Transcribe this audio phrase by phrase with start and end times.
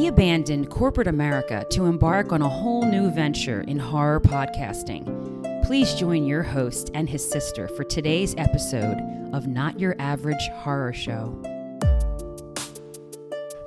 [0.00, 5.04] He abandoned corporate America to embark on a whole new venture in horror podcasting.
[5.62, 8.96] Please join your host and his sister for today's episode
[9.34, 11.38] of Not Your Average Horror Show.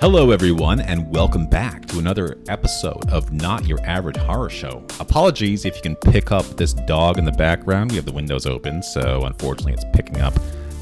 [0.02, 4.84] Hello, everyone, and welcome back to another episode of Not Your Average Horror Show.
[5.00, 7.92] Apologies if you can pick up this dog in the background.
[7.92, 10.34] We have the windows open, so unfortunately, it's picking up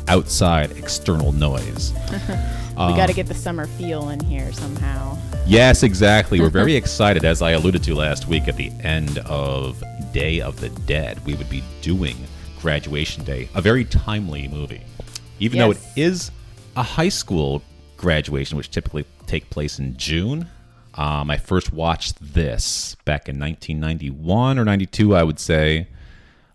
[0.07, 1.93] outside external noise.
[2.11, 5.17] we got to get the summer feel in here somehow.
[5.45, 6.39] Yes, exactly.
[6.39, 10.59] We're very excited, as I alluded to last week at the end of Day of
[10.59, 11.23] the Dead.
[11.25, 12.17] We would be doing
[12.59, 14.81] Graduation Day, a very timely movie.
[15.39, 16.31] Even though it is
[16.75, 17.63] a high school
[17.97, 20.47] graduation, which typically take place in June.
[20.95, 25.87] Um, I first watched this back in 1991 or 92, I would say,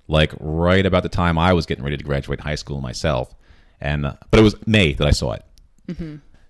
[0.09, 3.35] like right about the time I was getting ready to graduate high school myself.
[3.81, 5.45] And uh, but it was May that I saw it.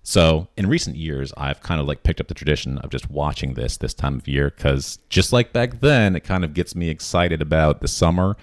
[0.03, 3.55] So in recent years, I've kind of like picked up the tradition of just watching
[3.55, 6.89] this this time of year because just like back then, it kind of gets me
[6.89, 8.37] excited about the summer,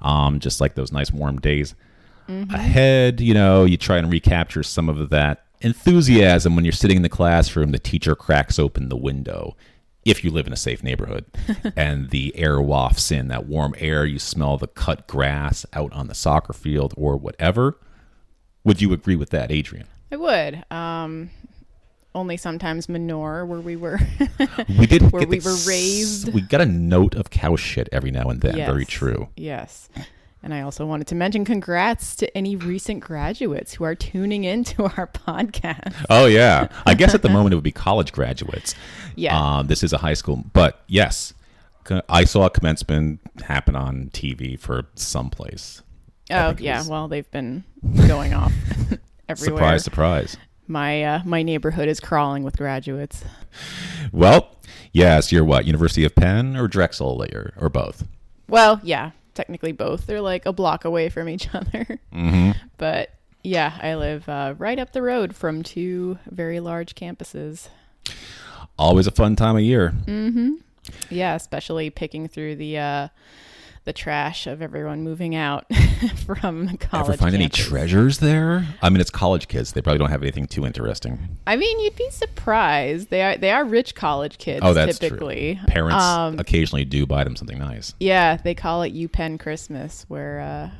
[0.00, 1.74] um, just like those nice warm days
[2.28, 3.20] ahead.
[3.20, 7.08] You know, you try and recapture some of that enthusiasm when you're sitting in the
[7.08, 7.72] classroom.
[7.72, 9.56] The teacher cracks open the window.
[10.08, 11.26] If you live in a safe neighborhood
[11.76, 16.06] and the air wafts in that warm air, you smell the cut grass out on
[16.08, 17.78] the soccer field or whatever.
[18.64, 19.86] Would you agree with that, Adrienne?
[20.10, 20.64] I would.
[20.70, 21.30] Um,
[22.14, 24.00] only sometimes manure where we were.
[24.78, 26.32] We did Where we the were raised.
[26.32, 28.56] We got a note of cow shit every now and then.
[28.56, 29.28] Very true.
[29.36, 29.88] yes.
[30.42, 34.84] And I also wanted to mention congrats to any recent graduates who are tuning into
[34.84, 35.94] our podcast.
[36.08, 36.68] Oh yeah.
[36.86, 38.74] I guess at the moment it would be college graduates.
[39.16, 39.36] Yeah.
[39.58, 41.34] Um, this is a high school, but yes,
[42.08, 45.82] I saw a commencement happen on TV for someplace.
[46.30, 46.78] oh, yeah.
[46.78, 47.64] was- Well, they've been
[48.06, 48.52] going off
[49.28, 49.58] everywhere.
[49.62, 50.36] Surprise, surprise.
[50.70, 53.24] My uh, my neighborhood is crawling with graduates.
[54.12, 54.54] Well,
[54.92, 55.64] yes, you're what?
[55.64, 58.06] University of Penn or Drexel or, or both?
[58.48, 60.06] Well, yeah, technically both.
[60.06, 62.00] They're like a block away from each other.
[62.12, 62.50] Mm-hmm.
[62.76, 67.68] But yeah, I live uh, right up the road from two very large campuses.
[68.76, 69.90] Always a fun time of year.
[71.08, 73.08] Yeah, especially picking through the uh,
[73.84, 75.66] the trash of everyone moving out
[76.26, 77.08] from college.
[77.10, 78.66] Ever find any treasures there?
[78.82, 79.72] I mean, it's college kids.
[79.72, 81.38] They probably don't have anything too interesting.
[81.46, 83.10] I mean, you'd be surprised.
[83.10, 84.60] They are they are rich college kids.
[84.62, 85.56] Oh, that's typically.
[85.56, 85.66] true.
[85.68, 87.94] Parents Um, occasionally do buy them something nice.
[88.00, 90.70] Yeah, they call it UPenn Christmas where uh,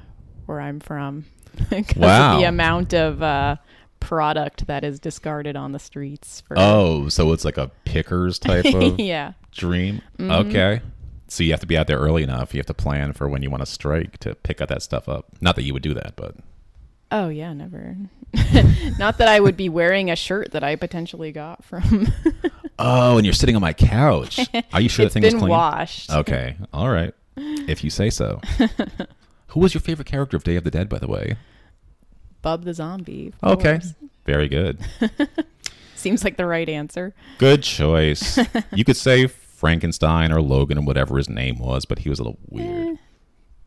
[0.46, 1.24] where I'm from.
[1.70, 2.34] because Wow.
[2.34, 3.56] of the amount of uh,
[4.00, 6.40] product that is discarded on the streets.
[6.46, 9.32] For, Oh, so it's like a pickers type of yeah.
[9.50, 10.00] dream.
[10.18, 10.30] Mm-hmm.
[10.48, 10.80] Okay.
[11.28, 12.54] So you have to be out there early enough.
[12.54, 15.08] You have to plan for when you want to strike to pick up that stuff
[15.08, 15.26] up.
[15.40, 16.36] Not that you would do that, but
[17.10, 17.96] Oh yeah, never.
[18.98, 22.12] Not that I would be wearing a shirt that I potentially got from.
[22.78, 24.40] oh, and you're sitting on my couch.
[24.72, 25.50] Are you sure that thing was been clean?
[25.50, 26.10] washed.
[26.10, 26.56] Okay.
[26.72, 27.14] All right.
[27.36, 28.40] If you say so.
[29.48, 31.36] Who was your favorite character of Day of the Dead, by the way?
[32.42, 33.32] Bub the zombie.
[33.42, 33.78] Okay.
[33.78, 33.94] course.
[34.26, 34.78] Very good.
[35.94, 37.14] Seems like the right answer.
[37.38, 38.38] Good choice.
[38.72, 39.28] you could say
[39.58, 42.96] Frankenstein or Logan or whatever his name was, but he was a little weird.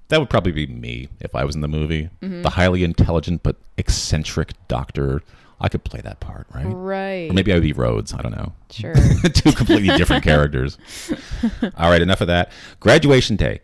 [0.08, 2.10] That would probably be me if I was in the movie.
[2.22, 2.44] Mm-hmm.
[2.44, 5.22] The highly intelligent but eccentric doctor.
[5.60, 6.66] I could play that part, right?
[6.66, 7.30] Right.
[7.30, 8.14] Or maybe I would be Rhodes.
[8.14, 8.54] I don't know.
[8.72, 8.96] Sure.
[9.34, 10.78] Two completely different characters.
[11.78, 12.52] All right, enough of that.
[12.80, 13.60] Graduation day.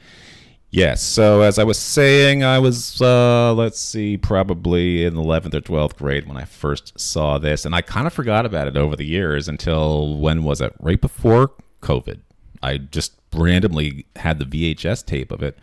[0.70, 1.02] Yes.
[1.02, 5.98] So as I was saying, I was uh, let's see, probably in eleventh or twelfth
[5.98, 9.06] grade when I first saw this, and I kind of forgot about it over the
[9.06, 10.74] years until when was it?
[10.80, 11.52] Right before
[11.82, 12.20] COVID.
[12.62, 15.58] I just randomly had the VHS tape of it,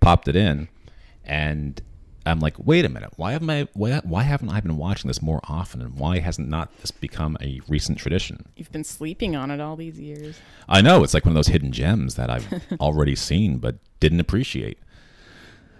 [0.00, 0.68] popped it in,
[1.24, 1.80] and
[2.26, 5.20] I'm like, wait a minute, why haven't I why, why haven't I been watching this
[5.20, 8.46] more often, and why hasn't not this become a recent tradition?
[8.56, 10.38] You've been sleeping on it all these years.
[10.68, 12.46] I know it's like one of those hidden gems that I've
[12.80, 14.78] already seen but didn't appreciate.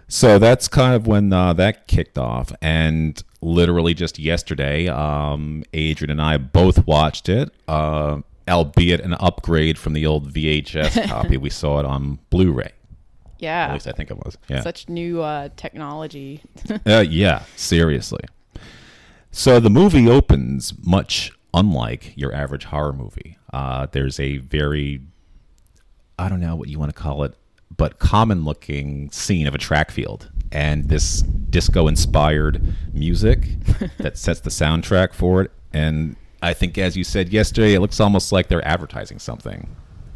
[0.07, 6.11] So that's kind of when uh, that kicked off, and literally just yesterday, um, Adrienne
[6.11, 11.37] and I both watched it, uh, albeit an upgrade from the old VHS copy.
[11.37, 12.71] We saw it on Blu-ray.
[13.39, 13.67] Yeah.
[13.67, 14.37] At least I think it was.
[14.47, 14.61] Yeah.
[14.61, 16.41] Such new uh, technology.
[16.85, 18.21] Uh, yeah, seriously.
[19.31, 23.37] So the movie opens much unlike your average horror movie.
[23.51, 25.01] Uh, there's a very,
[26.19, 27.33] I don't know what you want to call it,
[27.75, 30.31] but common looking scene of a track field.
[30.51, 32.61] And this disco inspired
[32.93, 33.47] music
[33.97, 35.51] that sets the soundtrack for it.
[35.73, 39.75] And I think, as you said yesterday, it looks almost like they're advertising something.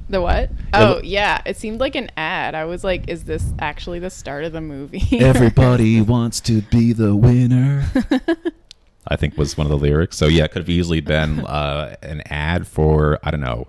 [0.09, 0.49] The what?
[0.49, 1.41] loo- Oh, yeah.
[1.45, 2.55] It seemed like an ad.
[2.55, 5.03] I was like, is this actually the start of the movie?
[5.19, 7.85] Everybody wants to be the winner.
[9.07, 10.17] I think was one of the lyrics.
[10.17, 13.67] So yeah, it could have easily been uh, an ad for I don't know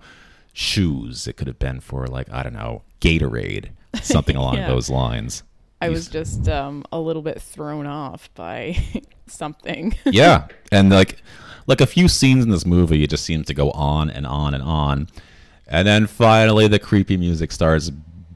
[0.53, 1.27] shoes.
[1.27, 3.69] It could have been for like I don't know Gatorade,
[4.01, 4.67] something along Yeah.
[4.67, 5.43] those lines.
[5.79, 8.77] I was just um, a little bit thrown off by
[9.27, 9.95] something.
[10.05, 11.23] yeah, and like
[11.67, 14.53] like a few scenes in this movie, it just seems to go on and on
[14.53, 15.07] and on,
[15.67, 17.91] and then finally the creepy music starts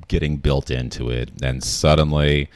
[0.08, 2.50] getting built into it, and suddenly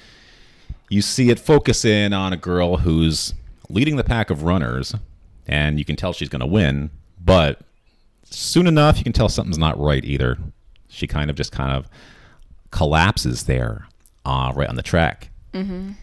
[0.90, 3.34] you see it focus in on a girl who's
[3.70, 4.96] leading the pack of runners,
[5.48, 6.92] and you can tell she's going to win,
[7.24, 7.62] but
[8.24, 10.38] soon enough you can tell something's not right either.
[10.88, 11.88] She kind of just kind of
[12.72, 13.88] collapses there,
[14.26, 15.30] uh, right on the track,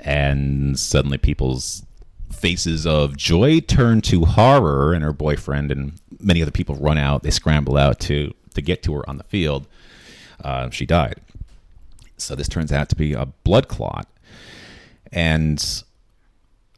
[0.01, 1.86] and suddenly people's
[2.37, 7.23] faces of joy turn to horror, and her boyfriend and many other people run out.
[7.23, 9.67] They scramble out to to get to her on the field.
[10.43, 11.21] Uh, she died.
[12.17, 14.09] So this turns out to be a blood clot,
[15.13, 15.83] and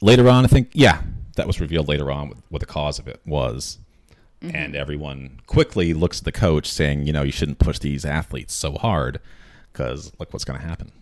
[0.00, 1.02] later on, I think, yeah,
[1.36, 3.78] that was revealed later on what, what the cause of it was.
[4.40, 8.54] And everyone quickly looks at the coach saying, you know, you shouldn't push these athletes
[8.54, 9.20] so hard
[9.72, 10.92] because look what's going to happen.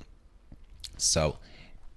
[0.96, 1.36] So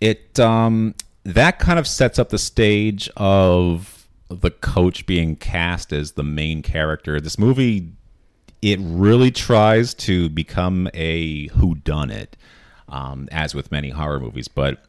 [0.02, 6.14] it um, that kind of sets up the stage of the coach being cast as
[6.14, 7.20] the main character.
[7.20, 7.92] This movie
[8.62, 12.28] it really tries to become a who whodunit,
[12.90, 14.84] um, as with many horror movies, but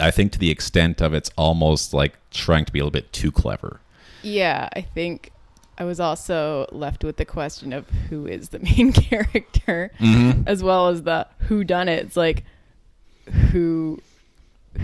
[0.00, 3.12] I think to the extent of it's almost like trying to be a little bit
[3.12, 3.80] too clever.
[4.22, 5.30] yeah, I think
[5.78, 9.92] I was also left with the question of who is the main character,
[10.46, 12.04] as well as the who done it.
[12.04, 12.44] It's like
[13.52, 14.02] who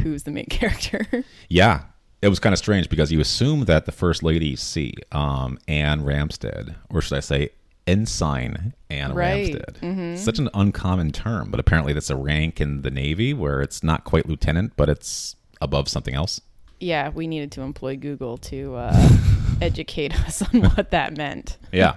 [0.03, 1.25] who's the main character?
[1.49, 1.83] Yeah,
[2.23, 6.03] it was kind of strange because you assume that the first lady see, um, Anne
[6.03, 7.51] Ramstead, or should I say,
[7.87, 9.55] Ensign Anne Right.
[9.81, 10.19] Ramstead.
[10.19, 14.03] Such an uncommon term, but apparently that's a rank in the Navy where it's not
[14.05, 16.41] quite lieutenant, but it's above something else.
[16.81, 19.09] yeah, we needed to employ Google to uh,
[19.63, 21.59] educate us on what that meant.
[21.73, 21.97] Yeah.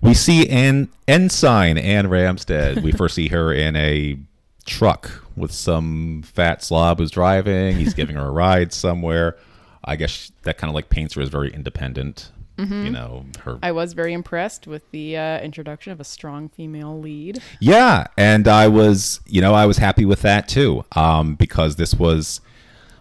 [0.00, 2.82] We see Anne, Ensign Anne Ramstead.
[2.82, 4.18] We first see her in a
[4.66, 7.76] truck with some fat slob who's driving.
[7.76, 9.36] He's giving her a ride somewhere.
[9.84, 12.32] I guess that kind of like paints her as very independent.
[12.58, 16.98] You know, her I was very impressed with the uh, introduction of a strong female
[16.98, 17.42] lead.
[17.60, 21.94] Yeah, and I was, you know, I was happy with that too, um, because this
[21.94, 22.40] was,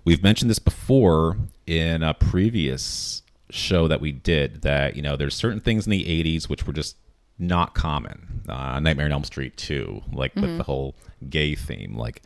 [0.04, 5.36] we've mentioned this before in a previous show that we did that you know there's
[5.36, 6.98] certain things in the 80s which were just
[7.38, 8.42] not common.
[8.48, 10.96] Uh, Nightmare on Elm Street 2, like with the whole
[11.30, 12.22] gay theme, like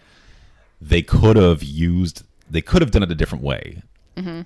[0.82, 3.82] they could have used, they could have done it a different way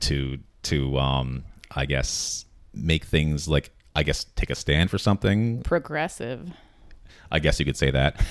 [0.02, 1.44] to to um,
[1.76, 6.52] I guess make things like I guess take a stand for something Progressive.
[7.32, 8.24] I guess you could say that.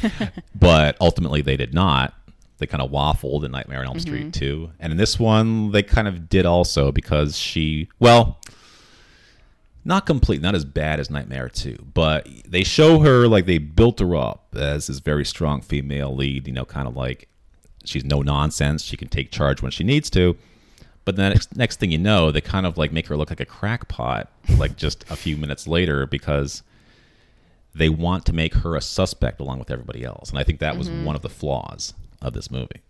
[0.55, 2.14] but ultimately, they did not.
[2.58, 5.82] They kind of waffled in Nightmare on Elm Street too, and in this one, they
[5.82, 8.38] kind of did also because she, well,
[9.84, 13.99] not complete, not as bad as Nightmare 2, but they show her like they built
[14.00, 17.29] her up as this very strong female lead, you know, kind of like
[17.84, 20.37] she's no nonsense, she can take charge when she needs to.
[21.05, 23.40] But then next, next thing you know, they kind of like make her look like
[23.40, 26.62] a crackpot, like just a few minutes later, because
[27.75, 30.31] they want to make her a suspect along with everybody else.
[30.31, 31.05] And I think that was mm-hmm.
[31.05, 32.82] one of the flaws of this movie.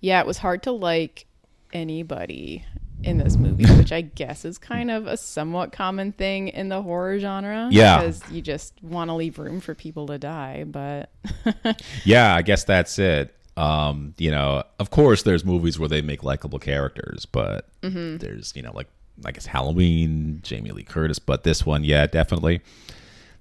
[0.00, 1.26] Yeah, it was hard to like
[1.72, 2.64] anybody
[3.02, 6.82] in this movie, which I guess is kind of a somewhat common thing in the
[6.82, 7.68] horror genre.
[7.70, 8.00] Yeah.
[8.00, 10.64] Because you just want to leave room for people to die.
[10.64, 11.10] But
[12.04, 13.34] Yeah, I guess that's it.
[13.56, 18.62] Um, you know, of course, there's movies where they make likable characters, but there's, you
[18.62, 18.88] know, like,
[19.26, 22.62] I guess Halloween, Jamie Lee Curtis, but this one, yeah, definitely.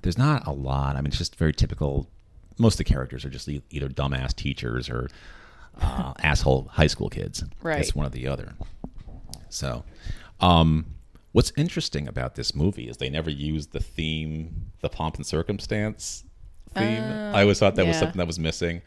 [0.02, 0.96] There's not a lot.
[0.96, 2.10] I mean, it's just very typical.
[2.58, 5.10] Most of the characters are just either dumbass teachers or
[5.80, 7.44] uh, asshole high school kids.
[7.62, 7.80] Right.
[7.80, 8.54] It's one or the other.
[9.52, 9.84] So,
[10.40, 10.86] um,
[11.32, 16.24] what's interesting about this movie is they never used the theme, the pomp and circumstance
[16.74, 17.04] theme.
[17.04, 18.82] I always thought that was something that was missing.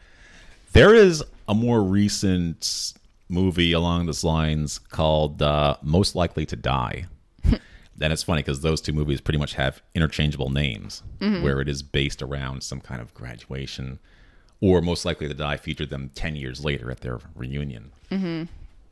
[0.73, 2.93] There is a more recent
[3.29, 7.05] movie along those lines called uh, Most Likely to Die.
[7.43, 7.59] and
[8.13, 11.01] it's funny because those two movies pretty much have interchangeable names
[11.43, 13.99] where it is based around some kind of graduation
[14.61, 17.91] or Most Likely to Die featured them 10 years later at their reunion.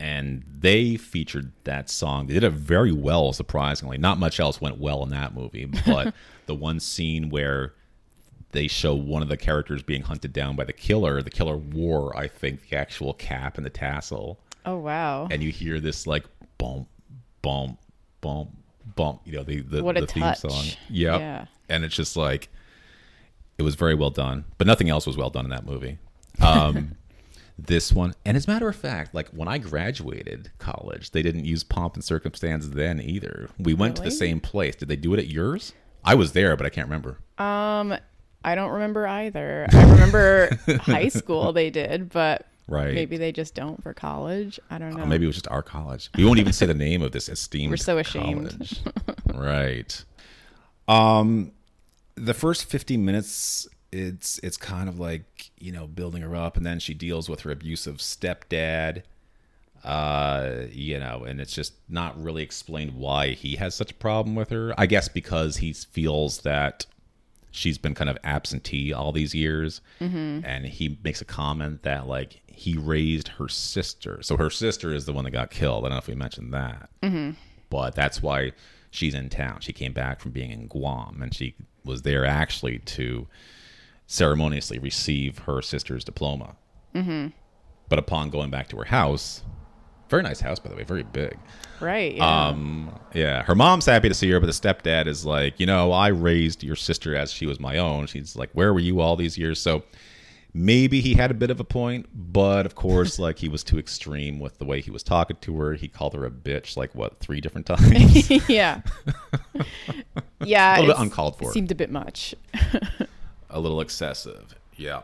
[0.04, 2.26] And they featured that song.
[2.26, 3.96] They did it very well, surprisingly.
[3.96, 6.12] Not much else went well in that movie, but
[6.46, 7.72] the one scene where
[8.52, 11.22] they show one of the characters being hunted down by the killer.
[11.22, 15.50] The killer wore, I think, the actual cap and the tassel, oh wow, and you
[15.50, 16.24] hear this like
[16.58, 16.86] bump,
[17.40, 17.78] bump,
[18.20, 18.50] bump,
[18.96, 19.22] bump.
[19.24, 20.40] You know the the, What a the theme touch.
[20.40, 20.64] song.
[20.90, 21.20] Yep.
[21.20, 21.46] Yeah.
[21.70, 22.50] and it's just like
[23.56, 25.96] it was very well done, but nothing else was well done in that movie.
[26.42, 26.96] Um,
[27.58, 28.14] this one.
[28.24, 31.94] And as a matter of fact, like when I graduated college, they didn't use pomp
[31.94, 33.48] and circumstance then either.
[33.58, 34.74] We went to the same place.
[34.76, 35.72] Did they do it at yours?
[36.04, 37.18] I was there, but I can't remember.
[37.38, 37.96] Um,
[38.44, 39.66] I don't remember either.
[39.72, 42.94] I remember high school they did, but Right.
[42.94, 44.58] maybe they just don't for college.
[44.70, 45.02] I don't know.
[45.02, 46.10] Oh, maybe it was just our college.
[46.16, 47.70] We won't even say the name of this esteemed.
[47.70, 48.80] We're so ashamed.
[49.34, 50.04] right.
[50.88, 51.52] Um,
[52.16, 56.66] the first fifty minutes, it's it's kind of like you know building her up, and
[56.66, 59.02] then she deals with her abusive stepdad.
[59.84, 64.34] Uh, you know, and it's just not really explained why he has such a problem
[64.34, 64.72] with her.
[64.78, 66.86] I guess because he feels that
[67.50, 69.80] she's been kind of absentee all these years
[70.44, 74.20] and he makes a comment that like he raised her sister.
[74.22, 75.84] So her sister is the one that got killed.
[75.84, 76.88] I don't know if we mentioned that.
[77.70, 78.52] But that's why
[78.90, 79.60] she's in town.
[79.60, 83.26] She came back from being in guam and she was there actually to
[84.06, 86.56] ceremoniously receive her sister's diploma
[87.88, 89.42] but upon going back to her house
[90.08, 91.38] very nice house by the way very big
[91.80, 92.14] right.
[92.16, 92.46] Yeah.
[92.48, 95.92] um, yeah, her mom's happy to see her, but the stepdad is like, you know,
[95.92, 98.06] I raised your sister as she was my own.
[98.06, 99.60] She's like, where were you all these years?
[99.60, 99.84] So
[100.52, 103.78] maybe he had a bit of a point, but of course, like he was too
[103.78, 105.74] extreme with the way he was talking to her.
[105.74, 108.30] He called her a bitch like what three different times.
[108.48, 108.80] yeah.
[110.44, 110.76] yeah.
[110.76, 111.52] A little bit uncalled for.
[111.52, 112.34] Seemed a bit much.
[113.54, 114.54] A little excessive.
[114.76, 115.02] Yeah.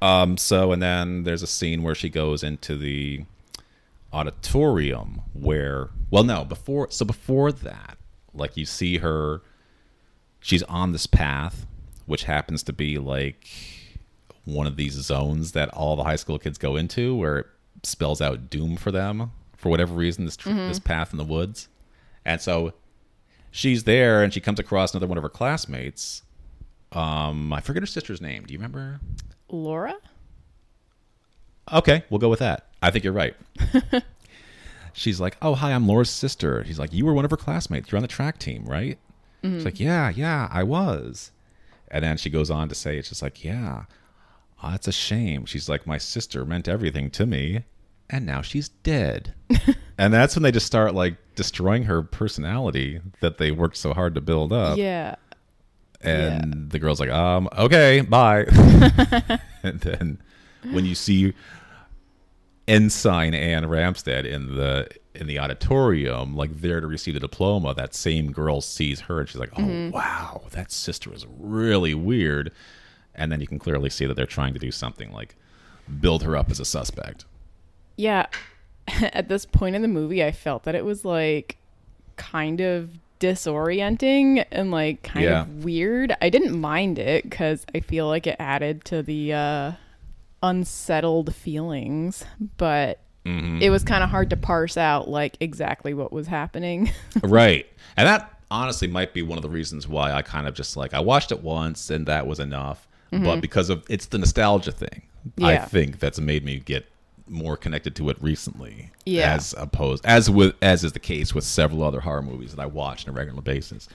[0.00, 0.38] Um.
[0.38, 3.24] So and then there's a scene where she goes into the
[4.12, 7.96] auditorium where well no before so before that
[8.34, 9.40] like you see her
[10.38, 11.66] she's on this path
[12.04, 13.48] which happens to be like
[14.44, 17.46] one of these zones that all the high school kids go into where it
[17.84, 21.68] spells out doom for them for whatever reason this tr- this path in the woods
[22.24, 22.74] and so
[23.50, 26.22] she's there and she comes across another one of her classmates
[26.92, 29.00] um i forget her sister's name do you remember
[29.48, 29.94] Laura?
[31.72, 32.66] Okay, we'll go with that.
[32.82, 33.36] I think you're right.
[34.94, 37.90] She's like, "Oh, hi, I'm Laura's sister." He's like, "You were one of her classmates.
[37.90, 38.98] You're on the track team, right?"
[39.42, 41.30] She's like, "Yeah, yeah, I was."
[41.88, 43.84] And then she goes on to say, "It's just like, yeah,
[44.62, 47.64] oh, that's a shame." She's like, "My sister meant everything to me,
[48.10, 49.34] and now she's dead."
[49.98, 54.14] and that's when they just start like destroying her personality that they worked so hard
[54.14, 54.78] to build up.
[54.78, 55.16] Yeah.
[56.02, 58.44] And the girl's like, um, okay, bye.
[59.62, 60.18] and then
[60.72, 61.34] when you see
[62.68, 67.94] Ensign Anne Ramstead in the in the auditorium, like there to receive the diploma, that
[67.94, 72.52] same girl sees her and she's like, Oh wow, that sister is really weird.
[73.14, 75.36] And then you can clearly see that they're trying to do something like
[76.00, 77.26] build her up as a suspect.
[77.96, 78.26] Yeah.
[79.12, 81.58] At this point in the movie, I felt that it was like
[82.16, 82.90] kind of
[83.22, 85.42] disorienting and like kind Yeah.
[85.42, 86.14] of weird.
[86.20, 89.72] I didn't mind it because I feel like it added to the uh,
[90.42, 92.24] unsettled feelings,
[92.56, 93.62] but Mm-hmm.
[93.62, 96.90] it was kind of hard to parse out like exactly what was happening.
[97.22, 97.64] right.
[97.96, 100.92] And that honestly might be one of the reasons why I kind of just like
[100.92, 102.88] I watched it once and that was enough.
[103.12, 105.02] But because of it's the nostalgia thing,
[105.40, 106.84] I think that's made me get
[107.28, 108.90] more connected to it recently.
[109.06, 109.34] Yeah.
[109.34, 112.66] As opposed as with as is the case with several other horror movies that I
[112.66, 113.88] watch on a regular basis.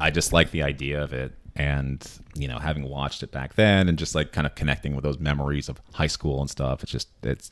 [0.00, 3.88] I just like the idea of it and you know having watched it back then
[3.88, 6.90] and just like kind of connecting with those memories of high school and stuff it's
[6.90, 7.50] just it's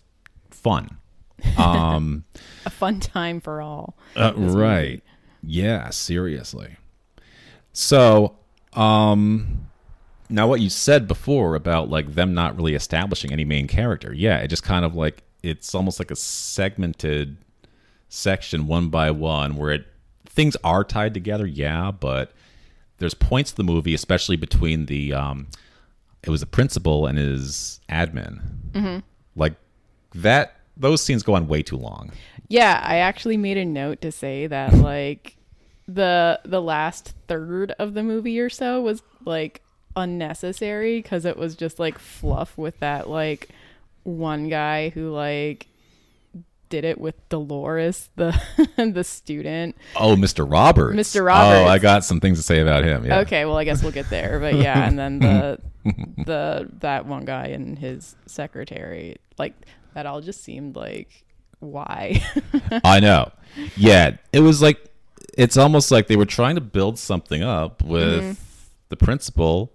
[0.50, 0.96] fun
[1.58, 2.24] um
[2.64, 3.96] A fun time for all.
[4.16, 5.02] uh, right.
[5.42, 6.76] Yeah, seriously.
[7.72, 8.36] So,
[8.74, 9.69] um
[10.30, 14.12] now what you said before about like them not really establishing any main character.
[14.12, 17.36] Yeah, it just kind of like it's almost like a segmented
[18.08, 19.86] section one by one where it
[20.26, 22.32] things are tied together, yeah, but
[22.98, 25.48] there's points of the movie, especially between the um
[26.22, 28.40] it was the principal and his admin.
[28.72, 28.98] Mm-hmm.
[29.36, 29.54] Like
[30.14, 32.12] that those scenes go on way too long.
[32.48, 35.36] Yeah, I actually made a note to say that like
[35.86, 39.62] the the last third of the movie or so was like
[39.96, 43.48] unnecessary because it was just like fluff with that like
[44.04, 45.66] one guy who like
[46.68, 48.40] did it with Dolores, the
[48.76, 49.76] the student.
[49.96, 50.48] Oh, Mr.
[50.48, 50.96] Roberts.
[50.96, 51.24] Mr.
[51.26, 51.66] Roberts.
[51.68, 53.04] Oh, I got some things to say about him.
[53.04, 53.20] Yeah.
[53.20, 55.58] Okay, well I guess we'll get there, but yeah, and then the
[56.24, 59.54] the that one guy and his secretary, like
[59.94, 61.24] that all just seemed like
[61.58, 62.22] why?
[62.84, 63.32] I know.
[63.76, 64.78] Yeah, it was like
[65.36, 68.32] it's almost like they were trying to build something up with Mm-hmm.
[68.90, 69.72] the principal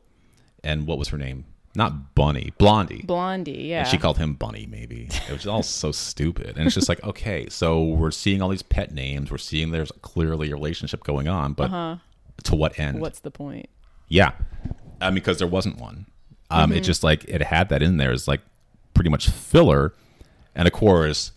[0.65, 1.45] and what was her name?
[1.77, 3.03] Not Bunny, Blondie.
[3.03, 3.79] Blondie, yeah.
[3.79, 5.09] And she called him Bunny, maybe.
[5.27, 6.57] It was all so stupid.
[6.57, 9.29] And it's just like, okay, so we're seeing all these pet names.
[9.29, 11.99] We're seeing there's clearly a relationship going on, but
[12.43, 13.01] to what end?
[13.01, 13.67] What's the point?
[14.07, 14.31] Yeah,
[15.01, 16.05] um, because there wasn't one.
[16.49, 16.77] Um, Mm-hmm.
[16.77, 18.11] It just like it had that in there.
[18.11, 18.41] It's like
[18.93, 19.93] pretty much filler.
[20.53, 21.31] And of course,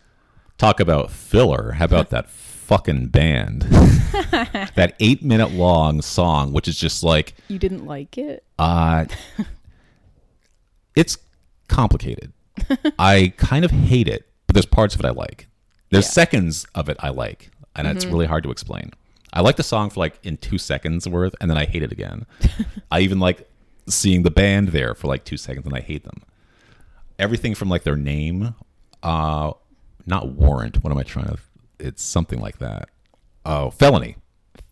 [0.58, 1.72] talk about filler.
[1.72, 2.30] How about that
[2.68, 3.62] fucking band?
[4.76, 8.44] that eight minute long song, which is just like You didn't like it?
[8.58, 9.06] uh,
[10.94, 11.18] it's
[11.68, 12.32] complicated.
[12.98, 15.46] I kind of hate it, but there's parts of it I like.
[15.90, 16.10] There's Yeah.
[16.10, 18.90] seconds of it I like, and it's really hard to explain.
[19.32, 21.92] I like the song for like in two seconds worth, and then I hate it
[21.92, 22.26] again.
[22.90, 23.48] I even like
[23.86, 26.22] seeing the band there for like two seconds, and I hate them.
[27.18, 28.54] Everything from like their name,
[29.02, 29.52] uh,
[30.06, 30.82] not warrant.
[30.82, 31.38] What am I trying to?
[31.78, 32.88] It's something like that.
[33.44, 34.16] Oh, felony.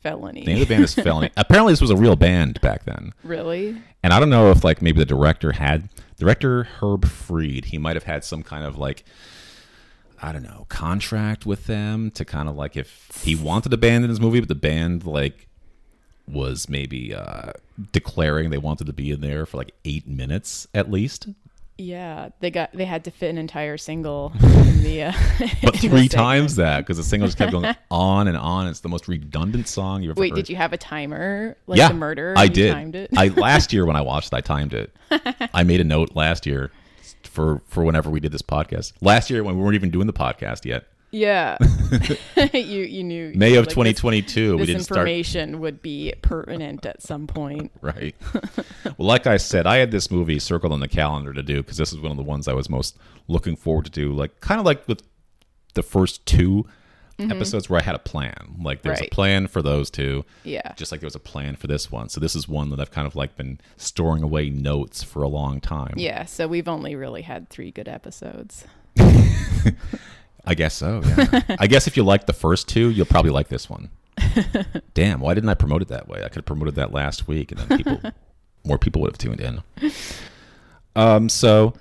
[0.02, 0.40] Felony.
[0.40, 1.30] The name of the band is Felony.
[1.36, 3.12] Apparently, this was a real band back then.
[3.24, 3.76] really?
[4.02, 7.96] And I don't know if like maybe the director had director Herb Freed, he might
[7.96, 9.04] have had some kind of like
[10.22, 14.04] I don't know, contract with them to kind of like if he wanted a band
[14.04, 15.48] in his movie, but the band like
[16.28, 17.52] was maybe uh
[17.92, 21.28] declaring they wanted to be in there for like eight minutes at least.
[21.78, 25.12] Yeah, they got they had to fit an entire single in the uh,
[25.62, 28.66] But three times that because the single just kept going on and on.
[28.68, 30.36] It's the most redundant song you've ever Wait, heard.
[30.36, 32.34] did you have a timer like yeah, the murder?
[32.36, 32.72] I did.
[32.72, 33.10] Timed it.
[33.16, 34.94] I last year when I watched, it, I timed it.
[35.52, 36.70] I made a note last year
[37.24, 38.92] for for whenever we did this podcast.
[39.02, 41.56] Last year when we weren't even doing the podcast yet, yeah,
[42.52, 46.12] you you knew May of like, 2022, This, we this didn't start information would be
[46.22, 47.72] pertinent at some point.
[47.80, 48.14] right.
[48.84, 51.78] well, like I said, I had this movie circled on the calendar to do because
[51.78, 54.12] this is one of the ones I was most looking forward to do.
[54.12, 55.02] Like kind of like with
[55.74, 56.66] the first 2
[57.18, 58.56] episodes where I had a plan.
[58.60, 59.14] Like there's was a Mm-hmm.
[59.14, 60.24] Plan for those two.
[60.44, 62.10] Yeah, just like there was a plan for this one.
[62.10, 65.28] So this is one that I've kind of like been storing away notes for a
[65.28, 65.94] long time.
[65.96, 66.26] yeah.
[66.26, 68.66] So we've only really had three good episodes.
[70.46, 71.02] I guess so.
[71.04, 71.42] Yeah.
[71.58, 73.90] I guess if you like the first two, you'll probably like this one.
[74.94, 76.20] Damn, why didn't I promote it that way?
[76.20, 78.00] I could have promoted that last week, and then people,
[78.64, 79.62] more people would have tuned in.
[80.94, 81.28] Um.
[81.28, 81.74] So,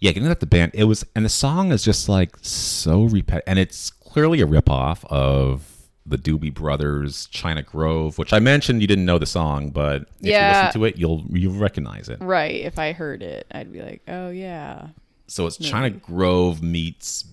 [0.00, 3.44] yeah, getting at the band, it was, and the song is just like so repetitive,
[3.46, 5.66] and it's clearly a ripoff of
[6.06, 10.26] the Doobie Brothers, China Grove, which I mentioned you didn't know the song, but if
[10.26, 10.66] you Yeah.
[10.66, 12.20] listen to it, you'll you'll recognize it.
[12.20, 12.60] Right.
[12.60, 14.88] If I heard it, I'd be like, oh yeah.
[15.26, 17.24] So it's China Grove meets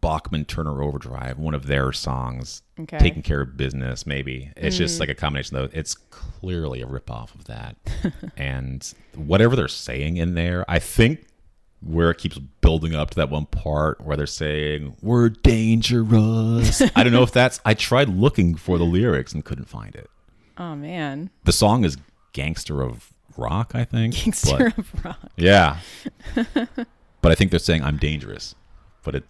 [0.00, 2.98] Bachman Turner Overdrive, one of their songs, Okay.
[2.98, 4.06] taking care of business.
[4.06, 5.00] Maybe it's just mm.
[5.00, 5.68] like a combination though.
[5.72, 7.76] It's clearly a ripoff of that,
[8.36, 11.26] and whatever they're saying in there, I think
[11.82, 16.82] where it keeps building up to that one part where they're saying we're dangerous.
[16.96, 17.60] I don't know if that's.
[17.64, 20.10] I tried looking for the lyrics and couldn't find it.
[20.58, 21.30] Oh man.
[21.44, 21.96] The song is
[22.32, 24.14] "Gangster of Rock," I think.
[24.14, 25.18] but- Gangster of rock.
[25.36, 25.78] yeah.
[26.34, 28.54] but I think they're saying I'm dangerous.
[29.02, 29.24] But it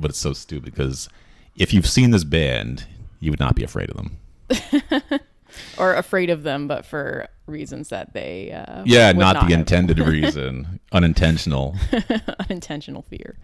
[0.00, 1.08] but it's so stupid because
[1.56, 2.86] if you've seen this band,
[3.20, 5.20] you would not be afraid of them.
[5.78, 9.98] Or afraid of them, but for reasons that they uh, Yeah, would not, the intended
[10.06, 10.80] reason.
[10.92, 11.74] Unintentional.
[12.38, 13.38] unintentional fear.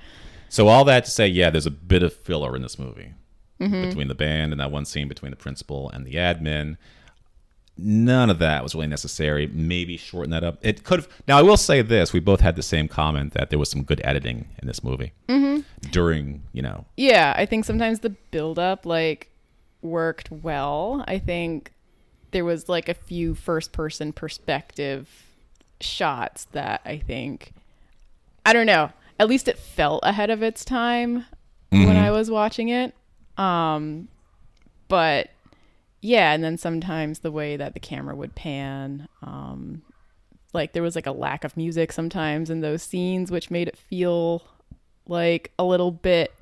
[0.49, 3.15] So all that to say, yeah, there's a bit of filler in this movie.
[3.61, 3.89] Mm-hmm.
[3.89, 6.77] Between the band and that one scene between the principal and the admin.
[7.77, 9.49] None of that was really necessary.
[9.49, 10.59] Maybe shorten that up.
[10.63, 11.09] It could have.
[11.27, 13.83] Now, I will say this: we both had the same comment that there was some
[13.83, 15.61] good editing in this movie Mm-hmm.
[15.91, 19.31] during, you know, Yeah, I think sometimes the build up like
[19.83, 21.05] worked well.
[21.09, 21.73] I think
[22.31, 25.09] there was like a few first person perspective
[25.81, 27.53] shots that I think
[28.47, 28.91] I don't know.
[29.19, 31.27] At least it felt ahead of its time
[31.71, 32.95] when I was watching it.
[33.37, 34.07] Um
[34.89, 35.29] but
[36.07, 39.81] yeah, and then sometimes the way that the camera would pan um
[40.53, 43.77] like there was like a lack of music sometimes in those scenes which made it
[43.77, 44.43] feel
[45.09, 46.33] like a little bit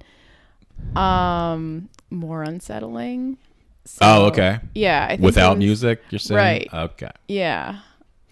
[0.97, 3.39] um more unsettling.
[3.85, 4.61] So, Oh, okay.
[4.75, 6.37] Yeah, I think Without was- music, you're saying?
[6.39, 6.69] Right.
[6.73, 7.11] Okay.
[7.29, 7.81] Yeah.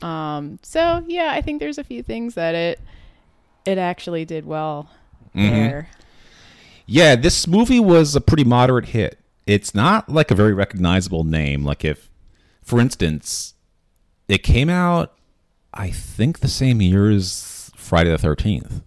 [0.03, 2.81] Um so yeah, I think there's a few things that it
[3.65, 4.91] it actually did well
[5.35, 5.49] Mm-hmm.
[5.55, 5.89] there.
[6.87, 9.17] Yeah, this movie was a pretty moderate hit.
[9.51, 11.65] It's not like a very recognizable name.
[11.65, 12.09] Like if,
[12.63, 13.55] for instance,
[14.29, 15.15] it came out,
[15.75, 18.83] I think the same year as Friday the Thirteenth,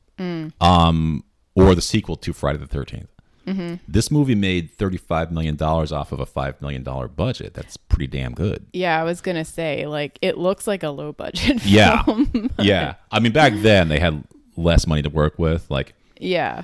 [0.61, 1.23] um,
[1.55, 6.19] or the sequel to Friday the 13th This movie made thirty-five million dollars off of
[6.21, 7.53] a five million dollar budget.
[7.53, 8.65] That's pretty damn good.
[8.71, 12.49] Yeah, I was going to say like it looks like a low budget Yeah, film.
[12.59, 12.95] yeah.
[13.11, 14.23] I mean, back then they had
[14.55, 15.69] less money to work with.
[15.69, 16.63] Like yeah.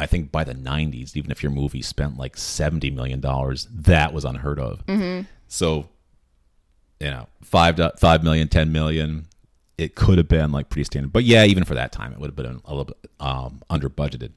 [0.00, 4.24] I think by the 90s, even if your movie spent like $70 million, that was
[4.24, 4.84] unheard of.
[5.48, 5.88] So,
[7.00, 9.26] you know, five, do- five million, 10 million,
[9.76, 11.12] it could have been like pretty standard.
[11.12, 13.88] But yeah, even for that time, it would have been a little bit um, under
[13.90, 14.30] budgeted.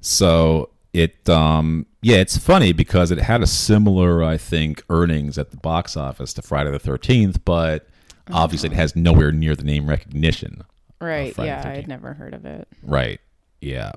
[0.00, 5.50] So it, um, yeah, it's funny because it had a similar, I think, earnings at
[5.50, 7.88] the box office to Friday the 13th, but
[8.32, 10.62] obviously it has nowhere near the name recognition
[11.00, 11.32] Right.
[11.38, 11.74] Yeah, I 13th.
[11.76, 12.66] had never heard of it.
[12.82, 13.20] Right.
[13.60, 13.84] Yeah.
[13.86, 13.96] Not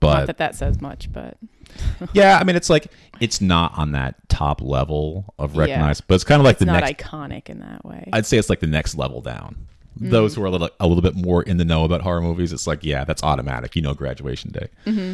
[0.00, 1.36] But that that says much, but
[2.12, 2.88] yeah, I mean, it's like
[3.20, 5.60] it's not on that top level of Yeah.
[5.60, 7.02] recognized, but it's kind of like it's the not next.
[7.04, 8.08] iconic in that way.
[8.12, 9.66] I'd say it's like the next level down.
[10.00, 10.10] Mm.
[10.10, 12.52] Those who are a little a little bit more in the know about horror movies,
[12.52, 13.76] it's like yeah, that's automatic.
[13.76, 14.68] You know, Graduation Day.
[14.86, 15.12] Mm-hmm.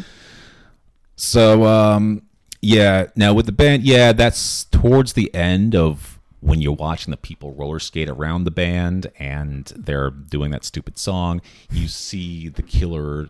[1.15, 2.23] So um,
[2.61, 7.17] yeah, now with the band, yeah, that's towards the end of when you're watching the
[7.17, 11.41] people roller skate around the band and they're doing that stupid song.
[11.69, 13.29] You see the killer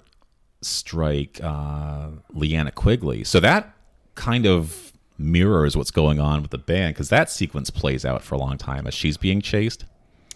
[0.61, 3.23] strike uh, Linnea Quigley.
[3.23, 3.73] So that
[4.15, 8.35] kind of mirrors what's going on with the band because that sequence plays out for
[8.35, 9.85] a long time as she's being chased.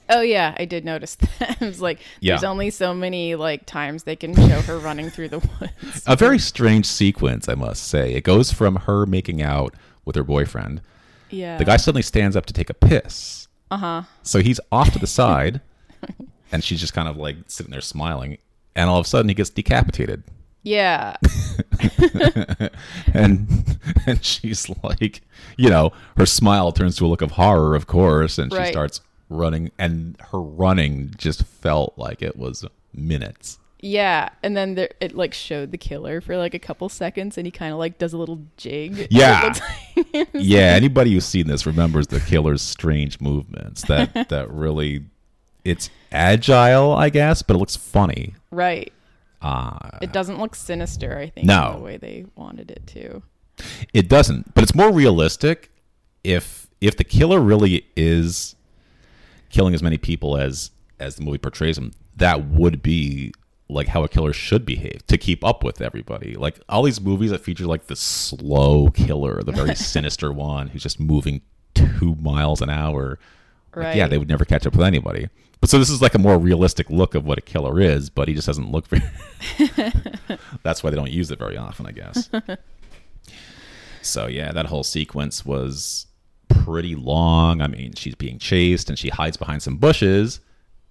[0.09, 1.57] oh yeah, I did notice that.
[1.61, 2.33] I was like, Yeah.
[2.33, 6.03] there's only so many like times they can show her running through the woods.
[6.05, 8.13] A very strange sequence, I must say.
[8.13, 9.73] It goes from her making out
[10.05, 10.81] with her boyfriend.
[11.29, 11.57] Yeah.
[11.57, 13.47] The guy suddenly stands up to take a piss.
[13.71, 14.01] Uh huh.
[14.21, 15.61] So he's off to the side,
[16.51, 18.37] and she's just kind of like sitting there smiling.
[18.75, 20.23] And all of a sudden, he gets decapitated,
[20.63, 21.15] Yeah.
[23.13, 25.21] and and she's like,
[25.57, 28.71] you know, her smile turns to a look of horror, of course, and she Right.
[28.73, 29.71] starts running.
[29.77, 33.59] And her running just felt like it was minutes.
[33.85, 37.45] Yeah, and then there, it like showed the killer for like a couple seconds, and
[37.45, 39.07] he kind of like does a little jig.
[39.11, 39.53] Yeah.
[40.13, 43.81] Like- yeah, anybody who's seen this remembers the killer's strange movements.
[43.83, 45.03] That that really,
[45.65, 48.35] it's agile, I guess, but it looks funny.
[48.51, 48.91] right.
[49.41, 51.17] Uh, It doesn't look sinister.
[51.19, 51.73] I think No.
[51.73, 53.21] the way they wanted it to.
[53.93, 55.69] It doesn't, but it's more realistic
[56.23, 58.55] if if the killer really is
[59.49, 61.91] killing as many people as as the movie portrays him.
[62.15, 63.33] That would be
[63.67, 66.35] like how a killer should behave to keep up with everybody.
[66.35, 70.83] Like all these movies that feature like the slow killer, the very sinister one who's
[70.83, 71.41] just moving
[71.73, 73.19] two miles an hour.
[73.75, 75.29] Like, yeah, they would never catch up with anybody.
[75.63, 78.27] But so this is like a more realistic look of what a killer is, but
[78.27, 79.01] he just doesn't look very.
[80.63, 82.29] That's why they don't use it very often, I guess.
[84.01, 86.07] so yeah, that whole sequence was
[86.49, 87.61] pretty long.
[87.61, 90.41] I mean, she's being chased and she hides behind some bushes,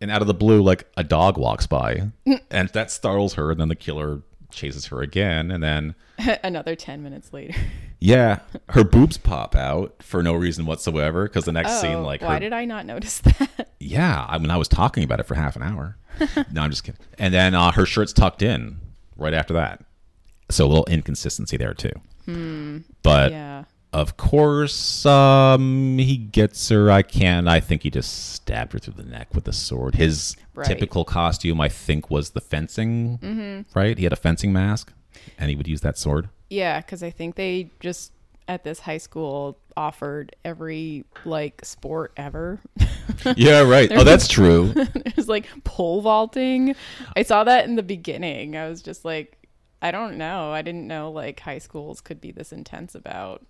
[0.00, 2.40] and out of the blue, like a dog walks by, mm.
[2.50, 3.50] and that startles her.
[3.50, 5.94] And then the killer chases her again, and then
[6.44, 7.54] Another ten minutes later.
[7.98, 11.24] yeah, her boobs pop out for no reason whatsoever.
[11.24, 13.70] Because the next Oh, scene, like why her, did I not notice that?
[13.80, 15.96] yeah, I mean, I was talking about it for half an hour.
[16.52, 17.00] no, I'm just kidding.
[17.18, 18.78] And then uh, her shirt's tucked in
[19.16, 19.82] right after that.
[20.50, 21.92] So a little inconsistency there too.
[23.02, 23.32] But Hmm.
[23.32, 23.64] yeah.
[23.92, 26.90] Of course, um, he gets her.
[26.90, 27.48] I can't.
[27.48, 29.94] I think he just stabbed her through the neck with a sword.
[29.96, 30.66] His Right.
[30.66, 33.18] typical costume, I think, was the fencing.
[33.18, 33.78] Mm-hmm.
[33.78, 33.96] Right?
[33.96, 34.92] He had a fencing mask,
[35.38, 36.28] and he would use that sword.
[36.50, 38.12] Yeah, because I think they just
[38.48, 42.60] at this high school offered every like sport ever.
[43.36, 43.90] yeah, right.
[43.94, 44.72] Oh, that's true.
[45.14, 46.74] There's like pole vaulting.
[47.16, 48.56] I saw that in the beginning.
[48.56, 49.38] I was just like,
[49.80, 50.50] I don't know.
[50.52, 53.42] I didn't know like high schools could be this intense about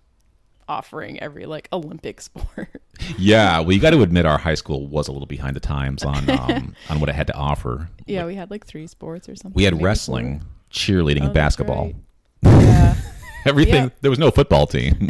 [0.67, 2.81] offering every like Olympic sport.
[3.17, 3.59] yeah.
[3.59, 6.29] Well, you got to admit, our high school was a little behind the times on
[6.29, 7.89] um, on what it had to offer.
[8.05, 9.53] yeah, we had like three sports or something.
[9.55, 10.47] We had wrestling, four.
[10.71, 11.85] cheerleading, Oh, and basketball.
[11.85, 11.95] right.
[12.63, 12.95] Yeah.
[13.45, 13.91] Everything.
[14.01, 15.09] There was no football team.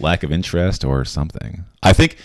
[0.00, 1.64] Lack of interest or something.
[1.82, 2.16] I think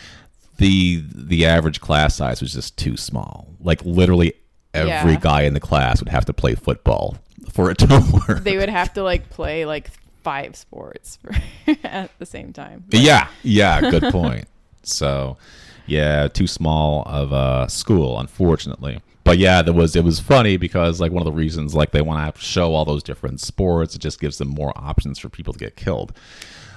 [0.58, 3.48] the the average class size was just too small.
[3.60, 4.34] Like literally
[4.74, 5.20] every Yeah.
[5.20, 7.18] guy in the class would have to play football
[7.52, 8.44] for it to work.
[8.44, 9.90] they would have to like play like
[10.24, 11.20] five sports
[11.84, 12.86] at the same time.
[12.92, 14.48] yeah, yeah, good point.
[14.84, 15.38] so,
[15.86, 19.00] yeah, too small of a school, unfortunately.
[19.26, 22.02] But yeah, there was it was funny because like one of the reasons like they
[22.02, 25.54] want to show all those different sports, it just gives them more options for people
[25.54, 26.12] to get killed.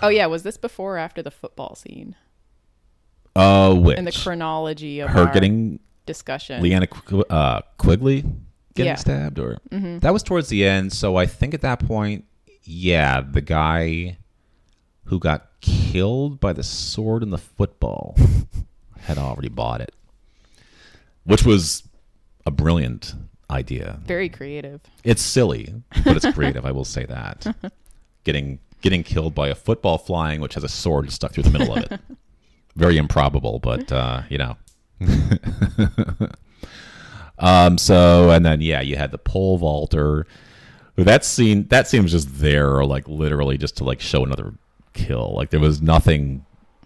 [0.02, 2.14] Oh yeah, was this before or after the football scene?
[3.34, 6.62] Uh, which In the chronology of her getting discussion.
[6.62, 8.24] Linnea uh, Quigley
[8.74, 8.94] getting Yeah.
[8.94, 10.92] stabbed, or that was towards the end.
[10.92, 12.24] So I think at that point,
[12.66, 14.18] yeah, the guy
[15.04, 18.16] who got killed by the sword and the football
[18.98, 19.94] had already bought it,
[21.24, 21.84] which was
[22.44, 23.14] a brilliant
[23.50, 24.00] idea.
[24.04, 24.80] Very creative.
[25.04, 25.74] It's silly,
[26.04, 26.64] but it's creative.
[26.66, 27.46] I will say that.
[28.24, 31.76] Getting getting killed by a football flying, which has a sword stuck through the middle
[31.76, 32.00] of it.
[32.76, 34.56] Very improbable, but uh, you know.
[37.38, 37.78] um.
[37.78, 40.26] So and then yeah, you had the pole vaulter.
[40.96, 41.66] That scene.
[41.68, 44.54] That scene was just there, like literally, just to like show another
[44.94, 45.34] kill.
[45.34, 46.44] Like there was nothing.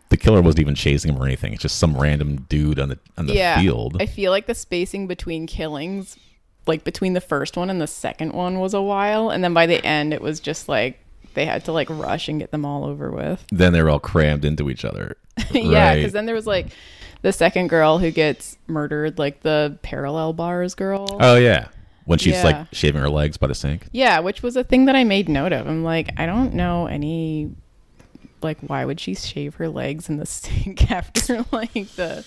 [0.08, 1.52] The killer wasn't even chasing him or anything.
[1.52, 3.60] It's just some random dude on the on the yeah.
[3.60, 3.96] field.
[4.00, 6.18] I feel like the spacing between killings,
[6.66, 9.66] like between the first one and the second one, was a while, and then by
[9.66, 10.98] the end, it was just like
[11.34, 13.46] they had to like rush and get them all over with.
[13.52, 15.16] then they're all crammed into each other.
[15.52, 15.96] yeah, Right.
[15.98, 16.66] because then there was like
[17.22, 21.18] the second girl who gets murdered, like the parallel bars girl.
[21.20, 21.68] Oh yeah,
[22.10, 22.42] when she's Yeah.
[22.42, 23.86] like shaving her legs by the sink.
[23.92, 25.68] Yeah, which was a thing that I made note of.
[25.68, 27.52] I'm like, I don't know any.
[28.42, 32.24] Like, why would she shave her legs in the sink after like the?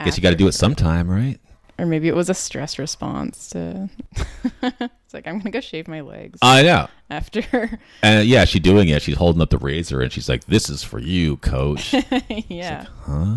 [0.00, 1.38] I guess you got to do it sometime, right?
[1.80, 3.88] Or maybe it was a stress response to.
[4.62, 6.88] it's like I'm gonna go shave my legs I know.
[7.08, 7.80] after.
[8.02, 9.00] And yeah, she's doing it.
[9.00, 11.94] She's holding up the razor, and she's like, "This is for you, coach."
[12.48, 12.84] yeah.
[13.00, 13.36] Huh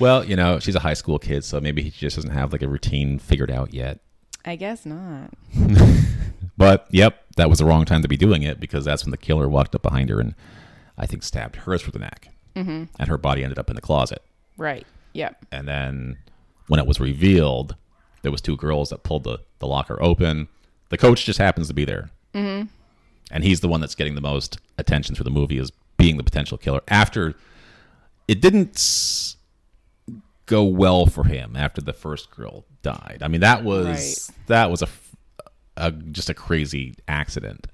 [0.00, 2.62] Well, you know, she's a high school kid, so maybe he just doesn't have like
[2.62, 4.00] a routine figured out yet.
[4.44, 5.30] I guess not.
[6.58, 9.16] But yep, that was the wrong time to be doing it because that's when the
[9.16, 10.34] killer walked up behind her and
[10.98, 12.84] I think stabbed her through the neck, mm-hmm.
[12.98, 14.20] and her body ended up in the closet.
[14.56, 14.84] Right.
[15.12, 15.46] Yep.
[15.52, 16.18] And then
[16.68, 17.76] when it was revealed,
[18.22, 20.48] there was two girls that pulled the, the locker open.
[20.90, 22.66] The coach just happens to be there, mm-hmm.
[23.30, 26.24] and he's the one that's getting the most attention through the movie as being the
[26.24, 26.80] potential killer.
[26.88, 27.34] After
[28.26, 29.36] it didn't
[30.46, 33.18] go well for him after the first girl died.
[33.22, 34.88] I mean, that was that was a,
[35.76, 37.66] a just a crazy accident.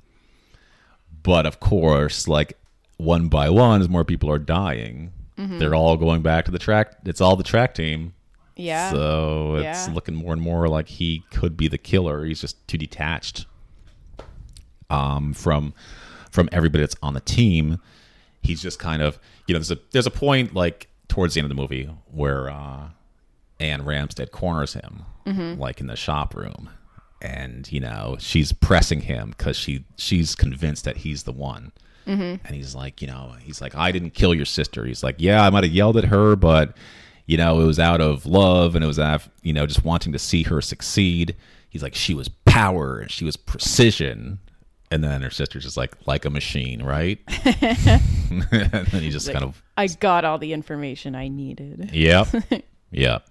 [1.23, 2.59] But of course, like
[2.97, 6.95] one by one, as more people are dying, they're all going back to the track.
[7.05, 8.15] It's all the track team.
[8.57, 8.91] Yeah.
[8.93, 9.93] So it's Yeah.
[9.95, 12.25] looking more and more like he could be the killer.
[12.25, 13.47] He's just too detached
[14.91, 15.75] um, from
[16.31, 17.79] from everybody that's on the team.
[18.43, 21.51] He's just kind of you know there's a there's a point like towards the end
[21.51, 22.89] of the movie where uh,
[23.61, 25.03] Anne Ramstead corners him
[25.59, 26.69] like in the shop room,
[27.23, 31.73] and you know she's pressing him because she she's convinced that he's the one.
[32.07, 34.85] And he's like, you know, he's like, I didn't kill your sister.
[34.85, 36.77] He's like, yeah, I might have yelled at her, but
[37.27, 39.85] you know, it was out of love and it was out, of, you know, just
[39.85, 41.35] wanting to see her succeed.
[41.71, 44.39] He's like, she was power and she was precision.
[44.91, 47.19] And then her sister's just like, like a machine, right?
[47.45, 51.91] and then he just kind of, I got all the information I needed.
[51.93, 52.29] yep,
[52.91, 53.27] yep.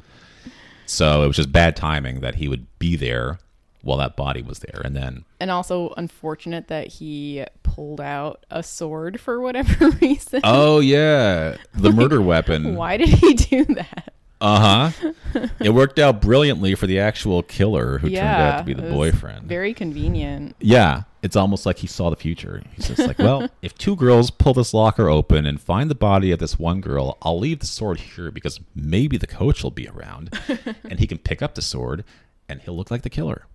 [0.86, 3.40] So it was just bad timing that he would be there
[3.82, 4.82] while that body was there.
[4.84, 10.42] And then, And also unfortunate that he pulled out a sword for whatever reason.
[10.44, 12.76] oh, yeah, the murder weapon.
[12.78, 14.14] Why did he do that?
[14.40, 15.48] Uh huh.
[15.60, 19.48] it worked out brilliantly for the actual killer who turned out to be the boyfriend.
[19.48, 20.56] Very convenient.
[20.60, 22.62] Yeah, it's almost like he saw the future.
[22.76, 26.32] He's just like, well, if two girls pull this locker open and find the body
[26.32, 29.88] of this one girl, I'll leave the sword here because maybe the coach will be
[29.88, 30.38] around
[30.84, 32.04] and he can pick up the sword
[32.50, 33.48] and he'll look like the killer.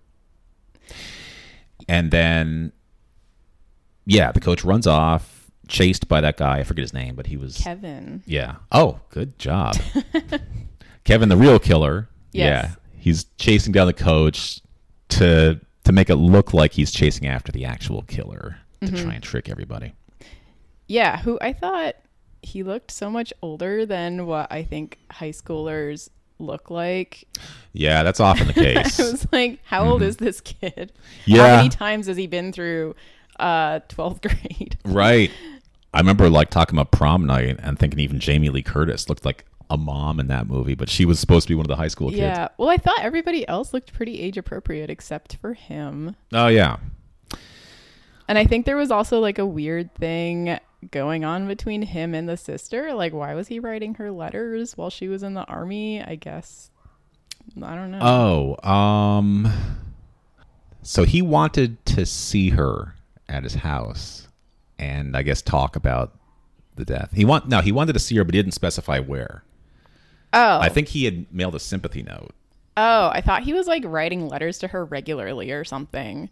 [1.87, 2.71] And then,
[4.05, 6.59] yeah, the coach runs off, chased by that guy.
[6.59, 7.57] I forget his name, but he was.
[7.57, 8.23] Kevin.
[8.25, 8.55] Yeah.
[8.71, 9.75] Oh, good job.
[11.03, 12.09] Kevin, the real killer.
[12.31, 12.69] Yes.
[12.69, 12.75] Yeah.
[12.97, 14.61] He's chasing down the coach
[15.09, 19.03] to to make it look like he's chasing after the actual killer to mm-hmm.
[19.03, 19.93] try and trick everybody.
[20.87, 21.95] Yeah, who I thought
[22.41, 27.27] he looked so much older than what I think high schoolers look like.
[27.73, 28.99] Yeah, that's often the case.
[28.99, 30.09] I was like, how old mm-hmm.
[30.09, 30.93] is this kid?
[31.25, 31.47] Yeah.
[31.47, 32.95] How many times has he been through
[33.39, 34.77] uh 12th grade?
[34.85, 35.31] right.
[35.93, 39.45] I remember like talking about prom night and thinking even Jamie Lee Curtis looked like
[39.71, 41.87] a mom in that movie, but she was supposed to be one of the high
[41.87, 42.19] school kids.
[42.21, 42.47] Yeah.
[42.57, 46.15] Well, I thought everybody else looked pretty age appropriate except for him.
[46.33, 46.77] Oh yeah.
[48.27, 50.59] And I think there was also like a weird thing
[50.91, 52.93] going on between him and the sister.
[52.93, 56.01] Like, why was he writing her letters while she was in the army?
[56.03, 56.69] I guess.
[57.61, 57.99] I don't know.
[58.63, 59.51] Oh, um
[60.81, 62.95] so he wanted to see her
[63.29, 64.27] at his house
[64.77, 66.17] and I guess talk about
[66.75, 67.11] the death.
[67.13, 69.43] He want no, he wanted to see her but he didn't specify where.
[70.33, 70.59] oh.
[70.59, 72.31] I think he had mailed a sympathy note.
[72.77, 76.29] Oh, I thought he was like writing letters to her regularly or something.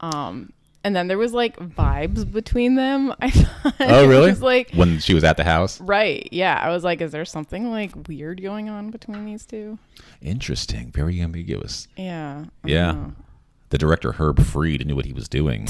[0.00, 0.52] Um,
[0.84, 3.12] and then there was like vibes between them.
[3.20, 3.74] I thought.
[3.80, 4.30] Oh, really?
[4.30, 5.80] was like when she was at the house?
[5.80, 6.58] right, yeah.
[6.62, 9.78] I was like, is there something like weird going on between these two?
[10.22, 11.86] Interesting, very ambiguous.
[11.96, 12.44] Yeah.
[12.64, 12.92] I Yeah.
[12.92, 13.12] know.
[13.70, 15.68] The director Herb Freed knew what he was doing.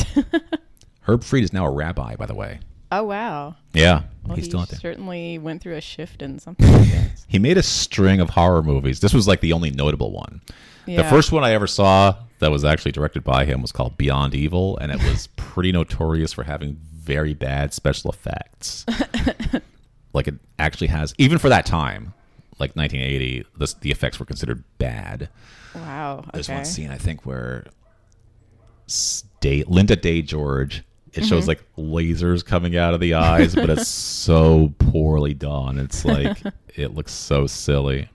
[1.02, 2.61] Herb Freed is now a rabbi, by the way.
[2.90, 3.56] Oh wow.
[3.74, 4.78] Yeah, Well, he's he still out there.
[4.80, 6.66] certainly went through a shift in something.
[7.28, 9.00] He made a string of horror movies.
[9.00, 10.40] This was like the only notable one.
[10.87, 14.34] The first one I ever saw that was actually directed by him was called Beyond
[14.34, 18.87] Evil, and it was pretty notorious for having very bad special effects.
[20.14, 22.14] like it actually has, even for that time,
[22.58, 25.28] like 1980, this, the effects were considered bad.
[25.74, 26.24] Wow.
[26.32, 27.66] There's one scene I think where
[29.40, 30.83] Day, Lynda Day George.
[31.12, 31.48] It shows Mm-hmm.
[31.48, 35.79] like lasers coming out of the eyes, but it's so poorly done.
[35.79, 36.38] It's like
[36.77, 38.09] it looks so silly.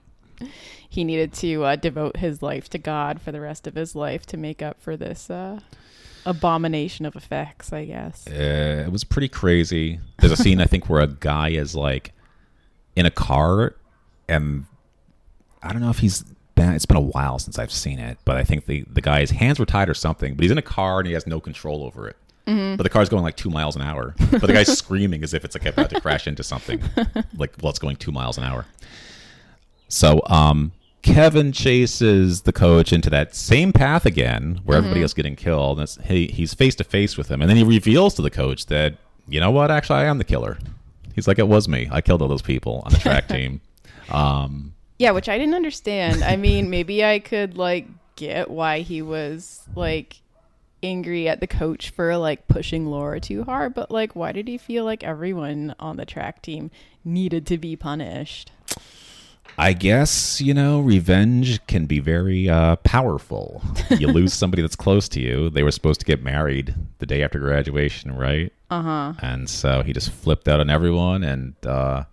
[0.88, 4.24] He needed to uh, devote his life to God for the rest of his life
[4.26, 5.58] to make up for this uh,
[6.24, 8.26] abomination of effects, I guess.
[8.28, 9.98] Uh, it was pretty crazy.
[10.20, 12.12] There's a scene I think where a guy is like
[12.94, 13.74] in a car,
[14.28, 14.66] and
[15.62, 16.74] I don't know if he's been.
[16.74, 19.58] It's been a while since I've seen it, but I think the the guy's hands
[19.58, 20.34] were tied or something.
[20.34, 22.16] But he's in a car and he has no control over it.
[22.46, 24.14] But the car's going like two miles an hour.
[24.30, 26.82] But the guy's screaming as if it's like about to crash into something,
[27.36, 28.66] like well, it's going two miles an hour.
[29.88, 35.14] So, um, Kevin chases the coach into that same path again, where everybody else is
[35.14, 35.78] getting killed.
[35.78, 38.30] And it's, he he's face to face with him, and then he reveals to the
[38.30, 38.94] coach that
[39.28, 40.58] you know what, actually, I am the killer.
[41.14, 41.88] He's like, it was me.
[41.90, 43.60] I killed all those people on the track team.
[44.10, 46.24] Um, Yeah, which I didn't understand.
[46.24, 47.86] I mean, maybe I could like
[48.16, 50.22] get why he was like
[50.82, 54.56] angry at the coach for like pushing Laura too hard, but like why did he
[54.56, 56.70] feel like everyone on the track team
[57.04, 58.50] needed to be punished?
[59.58, 63.62] I guess you know, revenge can be very uh, powerful.
[63.90, 65.50] You lose somebody that's close to you.
[65.50, 68.50] They were supposed to get married the day after graduation, right?
[68.70, 69.12] Uh huh.
[69.20, 72.04] And so he just flipped out on everyone, and uh,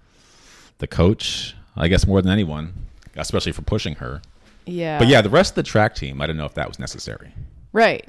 [0.79, 2.73] the coach, I guess, more than anyone,
[3.15, 4.21] especially for pushing her.
[4.65, 4.99] Yeah.
[4.99, 7.33] But yeah, the rest of the track team, I don't know if that was necessary.
[7.73, 8.07] Right.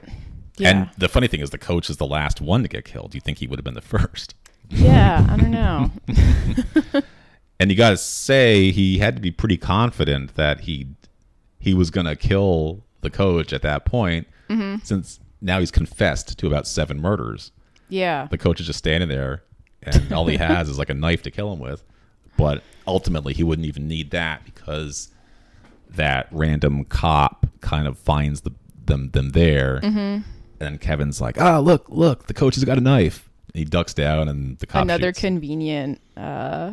[0.59, 0.68] Yeah.
[0.70, 3.14] And the funny thing is, the coach is the last one to get killed.
[3.14, 4.35] You think he would have been the first?
[4.68, 5.90] yeah, I don't know.
[7.62, 10.88] And you got to say he had to be pretty confident that he
[11.61, 14.83] he was going to kill the coach at that point, mm-hmm.
[14.83, 17.53] since now he's confessed to about seven murders.
[17.88, 18.27] Yeah.
[18.29, 19.44] The coach is just standing there,
[19.85, 21.85] and all he has is like a knife to kill him with.
[22.42, 25.12] But ultimately, he wouldn't even need that because
[25.90, 28.50] that random cop kind of finds the,
[28.85, 29.76] them them there,
[30.59, 33.94] and Kevin's like, "Ah, look, look, the coach has got a knife." And he ducks
[33.94, 35.20] down, and the cop another shoots.
[35.20, 36.72] convenient uh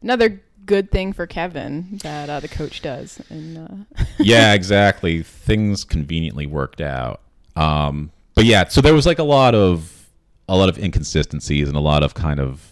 [0.00, 3.20] another good thing for Kevin that uh, the coach does.
[3.30, 5.24] And uh yeah, exactly.
[5.24, 7.20] Things conveniently worked out.
[7.56, 10.06] Um, but yeah, so there was like a lot of
[10.48, 12.69] a lot of inconsistencies and a lot of kind of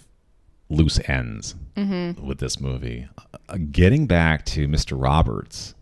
[0.71, 2.27] loose ends Mm-hmm.
[2.27, 3.09] with this movie.
[3.49, 5.01] Uh, getting back to Mr.
[5.01, 5.75] Roberts,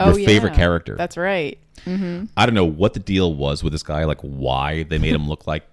[0.00, 0.96] oh your favorite character.
[0.96, 1.58] That's right.
[1.86, 5.28] I don't know what the deal was with this guy, like why they made him
[5.28, 5.64] look like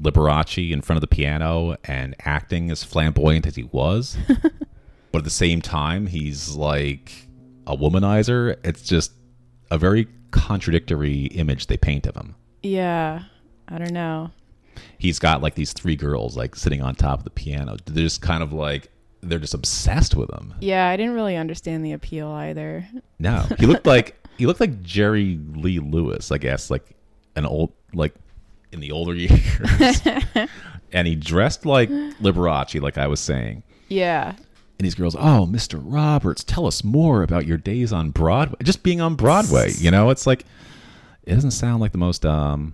[0.00, 4.16] Liberace in front of the piano and acting as flamboyant as he was.
[5.12, 7.12] but at the same time, he's like
[7.66, 8.56] a womanizer.
[8.64, 9.12] It's just
[9.70, 12.36] a very contradictory image they paint of him.
[12.62, 13.24] Yeah.
[13.68, 14.30] I don't know.
[14.98, 17.76] He's got like these three girls like sitting on top of the piano.
[17.84, 18.90] They're just kind of like
[19.22, 20.54] they're just obsessed with him.
[20.60, 22.86] Yeah, I didn't really understand the appeal either.
[23.18, 26.84] No, he looked like he looked like Jerry Lee Lewis, I guess, like
[27.36, 28.14] an old like
[28.72, 30.00] in the older years.
[30.92, 33.62] and he dressed like Liberace, like I was saying.
[33.88, 34.34] Yeah.
[34.78, 35.78] And these girls, oh, Mr.
[35.82, 38.56] Roberts, tell us more about your days on Broadway.
[38.62, 40.46] Just being on Broadway, you know, it's like
[41.24, 42.72] it doesn't sound like the most um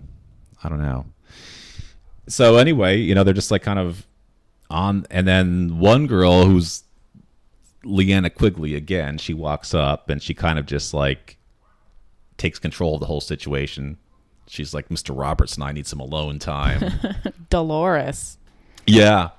[0.63, 1.05] I don't know.
[2.27, 4.05] So anyway, you know, they're just like kind of
[4.69, 6.83] on and then one girl who's
[7.85, 11.37] Linnea Quigley again, she walks up and she kind of just like
[12.37, 13.97] takes control of the whole situation.
[14.47, 15.17] She's like, Mr.
[15.17, 16.91] Roberts and I need some alone time.
[17.49, 18.37] Dolores.
[18.85, 19.29] Yeah.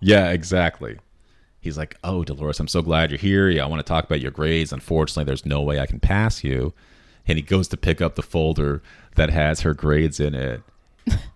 [0.00, 0.98] Yeah, exactly.
[1.60, 3.48] He's like, Oh, Dolores, I'm so glad you're here.
[3.48, 4.72] Yeah, I want to talk about your grades.
[4.72, 6.74] Unfortunately, there's no way I can pass you.
[7.26, 8.82] And he goes to pick up the folder
[9.16, 10.62] that has her grades in it.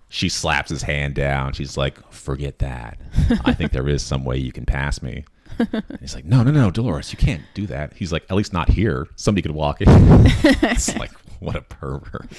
[0.08, 1.52] She slaps his hand down.
[1.52, 3.00] She's like, Forget that.
[3.44, 5.24] I think there is some way you can pass me.
[5.58, 7.92] And he's like, No, no, no, Dolores, you can't do that.
[7.94, 9.06] He's like, At least not here.
[9.16, 9.88] Somebody could walk in.
[9.90, 12.30] it's like, What a pervert.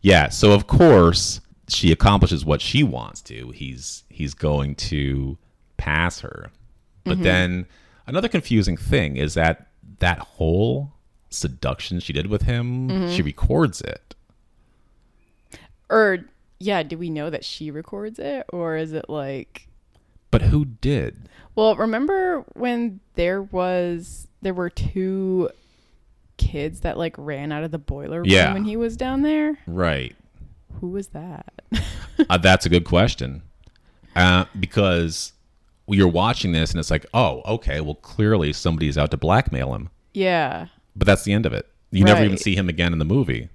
[0.00, 3.50] Yeah, so of course she accomplishes what she wants to.
[3.50, 5.38] He's he's going to
[5.76, 6.50] pass her.
[7.04, 7.22] But mm-hmm.
[7.22, 7.66] then
[8.06, 10.92] another confusing thing is that that whole
[11.30, 13.14] seduction she did with him, mm-hmm.
[13.14, 14.14] she records it.
[15.90, 16.24] Or
[16.60, 19.68] yeah, do we know that she records it or is it like
[20.30, 21.28] But who did?
[21.54, 25.50] Well, remember when there was there were two
[26.36, 28.52] kids that like ran out of the boiler room Yeah.
[28.52, 29.58] when he was down there?
[29.66, 30.14] Right.
[30.80, 31.52] Who was that?
[32.30, 33.42] Uh, that's a good question.
[34.14, 35.32] Uh, because
[35.88, 39.90] you're watching this and it's like, oh, okay, well, clearly somebody's out to blackmail him.
[40.14, 40.66] yeah.
[40.96, 41.66] But that's the end of it.
[41.92, 43.48] You never even see him again in the movie.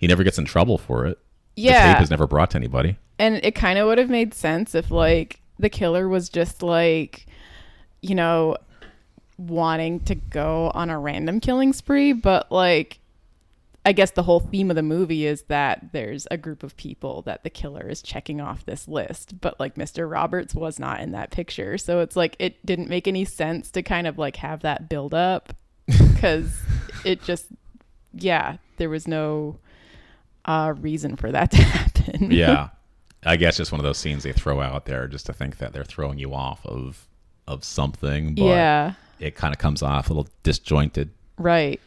[0.00, 1.18] He never gets in trouble for it.
[1.62, 2.02] The tape Yeah.
[2.02, 2.96] is never brought to anybody.
[3.18, 7.26] And it kind of would have made sense if like the killer was just like
[8.00, 8.56] you know
[9.36, 12.98] wanting to go on a random killing spree, but like
[13.84, 17.22] I guess the whole theme of the movie is that there's a group of people
[17.22, 20.10] that the killer is checking off this list, but like Mr.
[20.10, 21.78] Roberts was not in that picture.
[21.78, 25.14] So it's like it didn't make any sense to kind of like have that build
[25.14, 25.54] up
[26.20, 26.60] cuz
[27.04, 27.46] it just
[28.12, 29.58] yeah, there was no
[30.48, 32.30] uh, reason for that to happen.
[32.32, 32.70] yeah.
[33.24, 35.72] I guess just one of those scenes they throw out there just to think that
[35.72, 37.06] they're throwing you off of
[37.46, 38.92] of something, but yeah.
[39.18, 41.10] it kind of comes off a little disjointed.
[41.38, 41.80] Right.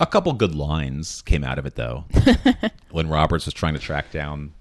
[0.00, 2.04] A couple good lines came out of it though.
[2.90, 4.52] when Roberts was trying to track down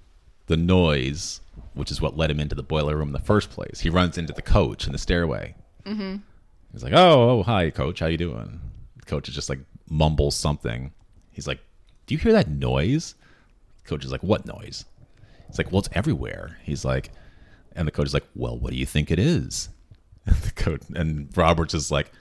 [0.48, 1.40] the noise,
[1.74, 3.80] which is what led him into the boiler room in the first place.
[3.80, 5.56] He runs into the coach in the stairway.
[5.86, 6.18] Mm-hmm.
[6.74, 8.00] He's like, "Oh, oh, hi, coach.
[8.00, 8.60] How you doing?"
[8.98, 10.92] The coach is just like mumbles something.
[11.32, 11.60] He's like,
[12.06, 13.16] "Do you hear that noise?"
[13.86, 14.86] Coach is like, "What noise?"
[15.48, 17.12] He's like, "Well, it's everywhere." He's like,
[17.76, 19.70] and the coach is like, "Well, what do you think it is?"
[20.26, 22.12] And the coach and Roberts is like,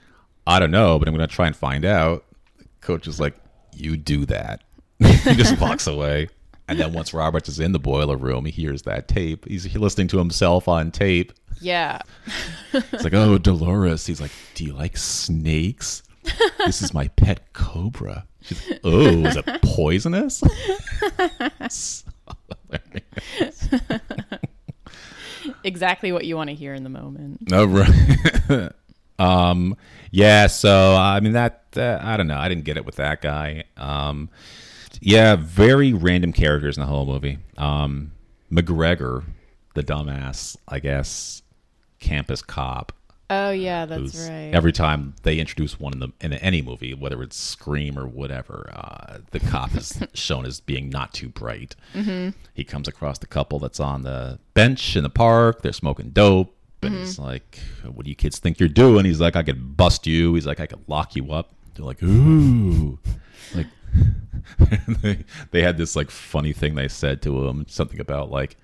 [0.47, 2.25] "I don't know, but I'm going to try and find out."
[2.57, 3.35] The coach is like,
[3.75, 4.63] "You do that."
[4.99, 6.29] he just walks away.
[6.67, 9.45] And then once Roberts is in the boiler room, he hears that tape.
[9.47, 11.33] He's listening to himself on tape.
[11.59, 11.99] Yeah.
[12.73, 14.05] It's like, oh, Dolores.
[14.05, 16.03] He's like, do you like snakes?
[16.59, 18.25] This is my pet cobra.
[18.41, 20.43] She's like, oh, is it poisonous?
[25.63, 27.39] Exactly what you want to hear in the moment.
[27.51, 28.71] Oh, right.
[29.19, 29.75] um,
[30.11, 30.47] yeah.
[30.47, 32.37] So I mean, that uh, I don't know.
[32.37, 33.65] I didn't get it with that guy.
[33.77, 34.29] Um,
[35.01, 37.39] yeah, very random characters in the whole movie.
[37.57, 38.11] Um,
[38.51, 39.23] McGregor,
[39.75, 41.41] the dumbass, I guess,
[41.99, 42.91] campus cop.
[43.33, 44.51] Oh yeah, that's who's- right.
[44.53, 48.69] Every time they introduce one in the in any movie, whether it's Scream or whatever,
[48.73, 51.75] uh, the cop is shown as being not too bright.
[51.93, 52.29] Mm-hmm.
[52.53, 55.61] He comes across the couple that's on the bench in the park.
[55.61, 57.23] They're smoking dope, and he's Mm-hmm.
[57.23, 60.45] like, "What do you kids think you're doing?" He's like, "I could bust you." He's
[60.45, 62.99] like, "I could lock you up." They're like, "Ooh,"
[63.55, 63.67] like
[65.01, 68.57] they they had this like funny thing they said to him, something about like.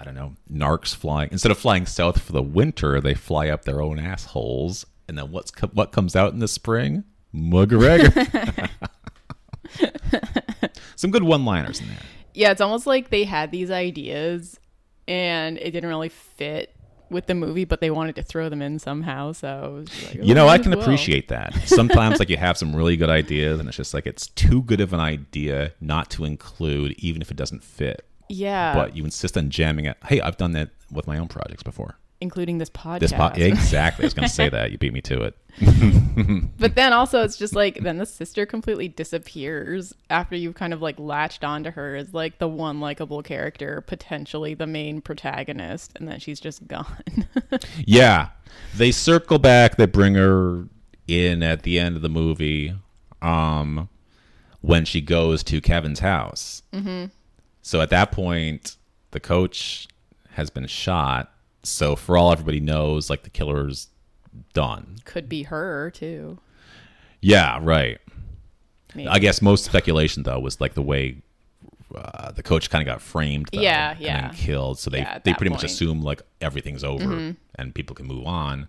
[0.00, 1.28] I don't know, narcs flying.
[1.30, 4.86] Instead of flying south for the winter, they fly up their own assholes.
[5.08, 7.04] And then what's co- what comes out in the spring?
[7.34, 8.70] McGregor.
[10.96, 11.98] Some good one-liners in there.
[12.34, 14.58] yeah, it's almost like they had these ideas
[15.06, 16.74] and it didn't really fit
[17.10, 19.32] with the movie, but they wanted to throw them in somehow.
[19.32, 20.80] So it was just like, You oh, know, I can well.
[20.80, 21.54] appreciate that.
[21.66, 24.80] Sometimes, like, you have some really good ideas, and it's just like it's too good
[24.80, 28.06] of an idea not to include, even if it doesn't fit.
[28.30, 29.96] Yeah, But you insist on jamming it.
[30.06, 31.96] Hey, I've done that with my own projects before.
[32.22, 33.00] including this podcast.
[33.00, 34.04] This po- exactly.
[34.04, 34.70] I was going to say that.
[34.70, 35.36] You beat me to it.
[36.58, 40.82] But then also it's just like then the sister completely disappears after you've kind of
[40.82, 46.06] like latched onto her as like the one likable character, potentially the main protagonist, and
[46.06, 47.26] then she's just gone.
[47.86, 48.28] Yeah.
[48.76, 50.64] They circle back, they bring her
[51.08, 52.74] in at the end of the movie
[53.22, 53.88] um
[54.60, 56.62] when she goes to Kevin's house.
[56.72, 57.06] Mm-hmm.
[57.62, 58.76] So at that point,
[59.10, 59.88] the coach
[60.32, 61.32] has been shot.
[61.62, 63.88] So for all everybody knows, like the killer's
[64.52, 64.96] done.
[65.04, 66.38] Could be her too.
[67.20, 67.98] Yeah, right.
[68.94, 69.08] Maybe.
[69.08, 71.18] I guess most speculation though was like the way
[71.94, 74.30] uh, the coach kind of got framed, though, Yeah, yeah.
[74.34, 74.78] killed.
[74.78, 75.70] So they Yeah, they pretty much point.
[75.72, 75.84] Mm-hmm.
[75.84, 78.68] assume like everything's over and people can move on.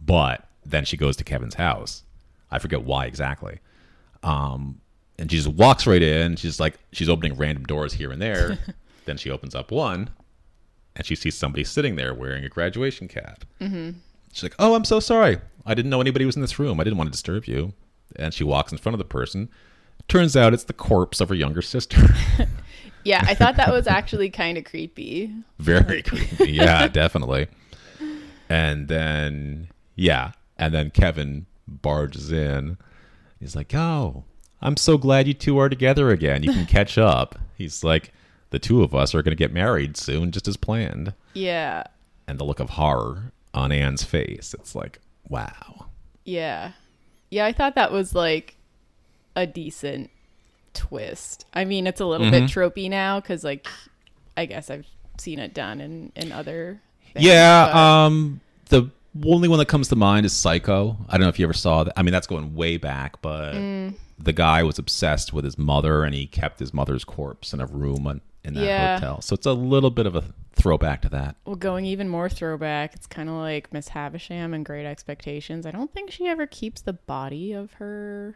[0.00, 2.04] But then she goes to Kevin's house.
[2.50, 3.60] I forget why exactly.
[4.22, 4.80] Um,
[5.20, 6.34] and she just walks right in.
[6.36, 8.58] She's like she's opening random doors here and there.
[9.04, 10.10] then she opens up one,
[10.96, 13.44] and she sees somebody sitting there wearing a graduation cap.
[13.60, 13.98] Mm-hmm.
[14.32, 15.38] She's like, "Oh, I'm so sorry.
[15.66, 16.80] I didn't know anybody was in this room.
[16.80, 17.74] I didn't want to disturb you."
[18.16, 19.48] And she walks in front of the person.
[20.08, 22.02] Turns out it's the corpse of her younger sister.
[23.04, 25.32] Yeah, I thought that was actually kind of creepy.
[25.58, 26.52] Very creepy.
[26.52, 27.48] Yeah, definitely.
[28.48, 30.32] And then, yeah.
[30.58, 32.76] And then Kevin barges in.
[33.38, 34.24] He's like, Oh,
[34.62, 36.42] I'm so glad you two are together again.
[36.42, 37.38] You can catch up.
[37.56, 38.12] He's like,
[38.50, 41.14] The two of us are going to get married soon, just as planned.
[41.34, 41.84] Yeah.
[42.28, 44.54] And the look of horror on Anne's face.
[44.54, 45.86] It's like, wow.
[46.24, 46.72] Yeah.
[47.30, 48.56] Yeah, I thought that was like
[49.36, 50.10] a decent
[50.74, 51.46] twist.
[51.54, 53.66] I mean, it's a little bit tropey now because, like,
[54.36, 54.86] I guess I've
[55.18, 56.80] seen it done in, in other.
[57.12, 58.90] Things, Yeah, but- um, the
[59.24, 60.96] only one that comes to mind is Psycho.
[61.08, 61.92] I don't know if you ever saw that.
[61.98, 63.94] I mean, that's going way back, but Mm.
[64.22, 67.66] The guy was obsessed with his mother, and he kept his mother's corpse in a
[67.66, 68.94] room on, in that Yeah.
[68.98, 69.20] hotel.
[69.22, 71.36] So it's a little bit of a throwback to that.
[71.44, 75.64] Well, going even more throwback, it's kind of like Miss Havisham and Great Expectations.
[75.66, 78.34] I don't think she ever keeps the body of her.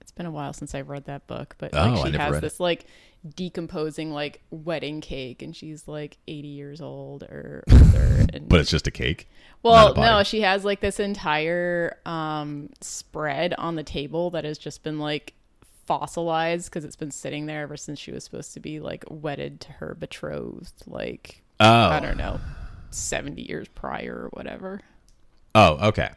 [0.00, 2.32] It's been a while since I've read that book, but Oh, like she never has
[2.32, 2.40] read it.
[2.42, 2.86] this like
[3.34, 8.26] decomposing like wedding cake, and she's like eighty years old or older.
[8.32, 9.28] And But it's just a cake.
[9.62, 14.58] well, a no, she has like this entire um, spread on the table that has
[14.58, 15.34] just been like
[15.86, 19.60] fossilized because it's been sitting there ever since she was supposed to be like wedded
[19.62, 22.40] to her betrothed, like Oh, I don't know,
[22.90, 24.80] 70 years prior or whatever.
[25.54, 26.10] oh, okay.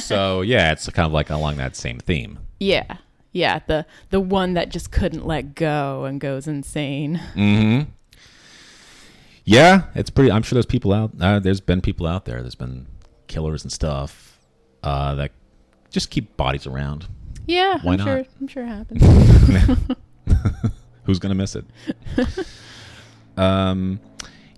[0.00, 2.38] so yeah, it's kind of like along that same theme.
[2.60, 2.96] Yeah.
[3.34, 7.20] Yeah, the the one that just couldn't let go and goes insane.
[7.34, 7.90] Mm-hmm.
[9.44, 10.30] Yeah, it's pretty.
[10.30, 11.10] I'm sure there's people out.
[11.20, 12.40] Uh, there's been people out there.
[12.40, 12.86] There's been
[13.26, 14.38] killers and stuff
[14.84, 15.32] uh, that
[15.90, 17.08] just keep bodies around.
[17.46, 18.04] Yeah, Why I'm not?
[18.04, 18.24] sure.
[18.40, 19.02] I'm sure it happens.
[21.02, 21.64] Who's gonna miss it?
[23.36, 23.98] um,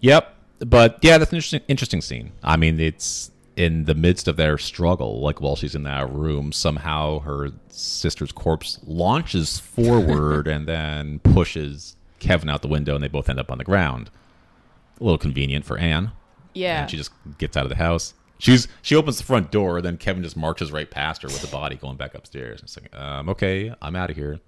[0.01, 0.35] yep.
[0.59, 2.33] But yeah, that's an interesting, interesting scene.
[2.43, 5.21] I mean, it's in the midst of their struggle.
[5.21, 11.97] Like while she's in that room, somehow her sister's corpse launches forward and then pushes
[12.21, 14.11] Kevin out the window, and they both end up on the ground.
[15.01, 16.13] A little convenient for Anne.
[16.55, 16.83] yeah.
[16.83, 18.15] And she just gets out of the house.
[18.39, 21.47] She's she opens the front door, then Kevin just marches right past her with the
[21.49, 22.61] body going back upstairs.
[22.63, 24.41] It's like, um, okay, I'm out of here.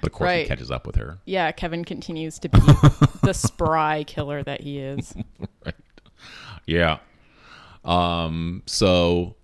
[0.00, 1.18] But of course, he catches up with her.
[1.26, 2.58] yeah, Kevin continues to be
[3.22, 5.14] the spry killer that he is.
[5.66, 5.74] right.
[6.66, 6.98] Yeah.
[7.84, 8.62] Um.
[8.66, 9.36] So,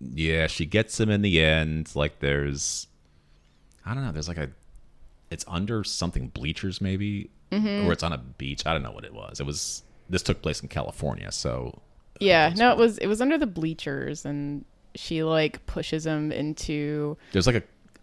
[0.00, 1.94] yeah, she gets him in the end.
[1.94, 2.86] Like, there's,
[3.84, 4.12] I don't know.
[4.12, 4.50] There's like a,
[5.30, 8.64] it's under something bleachers maybe, or it's on a beach.
[8.66, 9.40] I don't know what it was.
[9.40, 9.82] It was.
[10.08, 11.80] This took place in California, so
[12.20, 14.64] Yeah, no, it was it was under the bleachers, and
[14.94, 17.16] she like pushes him into.
[17.32, 17.56] there's like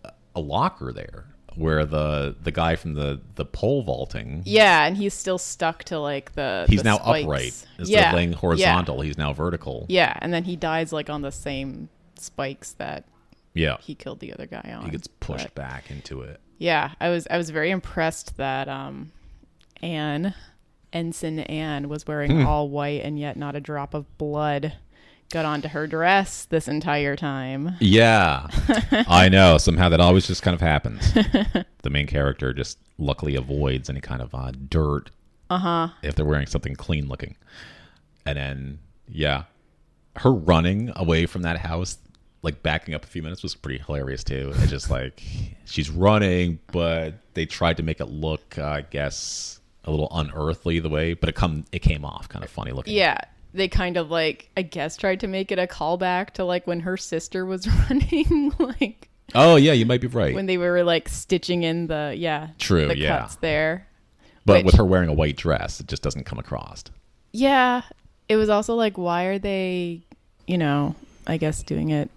[0.04, 1.26] a a locker there
[1.56, 6.00] where the the guy from the the pole vaulting Yeah, and he's still stuck to
[6.00, 6.66] like the.
[6.68, 7.24] he's the now spikes.
[7.24, 10.08] upright instead yeah, of laying horizontal he's now vertical Yeah.
[10.10, 13.06] yeah, and then he dies like on the same spikes that
[13.54, 14.86] yeah he killed the other guy on.
[14.86, 18.70] he gets pushed But, back into it yeah, I was I was very impressed that
[18.70, 19.12] um,
[19.82, 20.34] Anne,
[20.94, 22.46] Ensign Anne, was wearing Hmm.
[22.48, 24.74] all white and yet not a drop of blood
[25.32, 27.76] got onto her dress this entire time.
[27.80, 28.48] yeah.
[29.08, 29.58] I know.
[29.58, 31.14] Somehow that always just kind of happens.
[31.84, 35.10] The main character just luckily avoids any kind of uh, dirt
[35.50, 35.90] Uh-huh.
[36.02, 37.36] if they're wearing something clean looking.
[38.26, 39.44] And then yeah.
[40.16, 41.98] Her running away from that house
[42.42, 44.52] like backing up a few minutes was pretty hilarious too.
[44.58, 45.22] It's just like
[45.66, 50.80] she's running but they tried to make it look uh, i guess a little unearthly
[50.80, 52.94] the way but it come it came off kind of funny looking.
[52.96, 53.18] Yeah,
[53.54, 56.82] they kind of like I guess tried to make it a callback to like when
[56.82, 61.08] her sister was running, like oh yeah you might be right when they were like
[61.10, 63.20] stitching in the yeah True, the yeah.
[63.20, 63.88] cuts there.
[64.46, 66.84] but which- with her wearing a white dress it just doesn't come across
[67.32, 67.82] Yeah,
[68.30, 70.02] it was also like why are they,
[70.48, 70.96] you know,
[71.26, 72.10] I guess doing it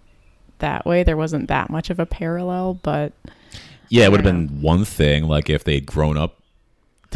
[0.59, 1.03] that way.
[1.05, 3.13] There wasn't that much of a parallel, but
[3.89, 6.41] yeah it would have been one thing like if they'd grown up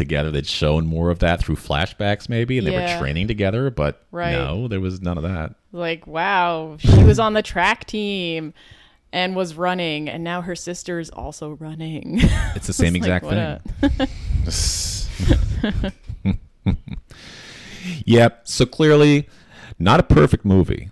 [0.00, 2.94] together they'd shown more of that through flashbacks maybe and they Yeah.
[2.96, 4.32] were training together but Right.
[4.32, 8.52] no there was none of that like wow, she was on the track team
[9.12, 12.18] and was running and now her sister's also running.
[12.56, 14.08] it's the same It's exact what thing
[16.66, 16.74] a-
[18.04, 18.40] yep.
[18.48, 19.28] So clearly,
[19.78, 20.90] not a perfect movie,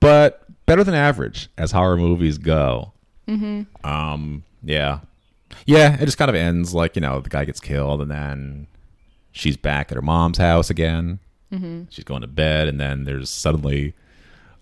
[0.00, 2.92] but better than average as horror movies go.
[3.28, 3.86] Mm-hmm.
[3.86, 4.44] Um.
[4.62, 5.00] Yeah.
[5.66, 5.94] Yeah.
[6.00, 8.66] It just kind of ends like you know the guy gets killed and then
[9.32, 11.18] she's back at her mom's house again.
[11.52, 11.84] Mm-hmm.
[11.90, 13.94] She's going to bed and then there's suddenly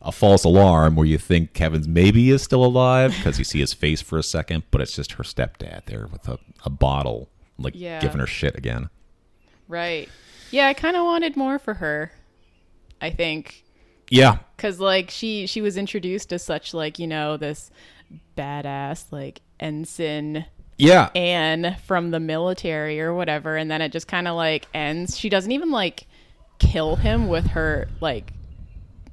[0.01, 3.73] a false alarm where you think Kevin's maybe is still alive because you see his
[3.73, 7.75] face for a second, but it's just her stepdad there with a, a bottle, like
[7.77, 8.01] Yeah.
[8.01, 8.91] giving her shit again.
[9.69, 10.09] Right.
[10.51, 12.11] Yeah, I kind of wanted more for her.
[13.01, 13.65] I think
[14.11, 14.39] Yeah.
[14.59, 17.71] cuz like she she was introduced as such like, you know, this
[18.37, 20.45] badass like ensign
[20.83, 21.11] Yeah.
[21.15, 25.19] Anne from the military or whatever and then it just kind of like ends.
[25.19, 26.07] She doesn't even like
[26.59, 28.33] kill him with her like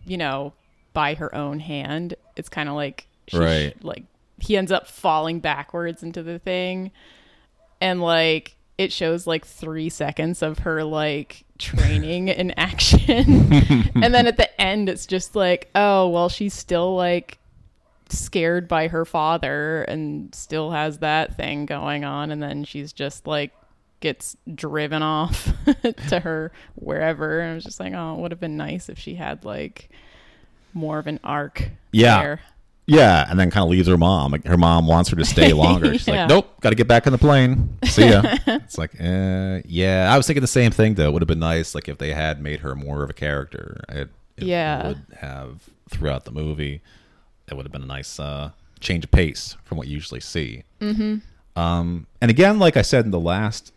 [0.05, 0.53] you know,
[0.93, 2.15] by her own hand.
[2.36, 3.84] It's kind of like she Right.
[3.84, 4.03] like
[4.39, 6.91] he ends up falling backwards into the thing
[7.82, 13.51] and like it shows like 3 seconds of her like training in action.
[13.95, 17.38] and then at the end it's just like, oh, well she's still like
[18.10, 23.28] scared by her father and still has that thing going on and then she's just
[23.28, 23.51] like
[23.99, 25.51] gets driven off
[26.07, 28.97] to her wherever and I was just like oh it would have been nice if
[28.97, 29.89] she had like
[30.74, 32.22] more of an arc Yeah.
[32.22, 32.39] there.
[32.91, 34.32] Yeah, and then kind of leaves her mom.
[34.32, 35.93] Like her mom wants her to stay longer.
[35.93, 36.22] She's Yeah.
[36.22, 37.78] like, "Nope, got to get back on the plane.
[37.84, 40.10] See ya." it's like, uh, yeah.
[40.12, 41.05] I was thinking the same thing though.
[41.10, 43.84] It would have been nice like if they had made her more of a character.
[43.89, 44.88] It, it Yeah.
[44.88, 46.82] would have throughout the movie.
[47.52, 50.64] It would have been a nice uh, change of pace from what you usually see.
[50.82, 51.18] Mm-hmm.
[51.60, 53.74] Um, and again, like I said in the last,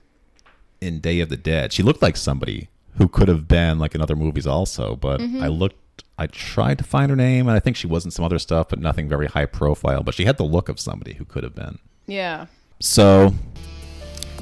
[0.81, 2.69] in Day of the Dead, she looked like somebody
[2.99, 4.97] who could have been like in other movies also.
[4.97, 5.43] But Mm-hmm.
[5.43, 8.25] I looked, I tried to find her name, and I think she was in some
[8.25, 10.03] other stuff, but nothing very high profile.
[10.03, 11.79] But she had the look of somebody who could have been.
[12.07, 12.47] Yeah.
[12.81, 13.33] So,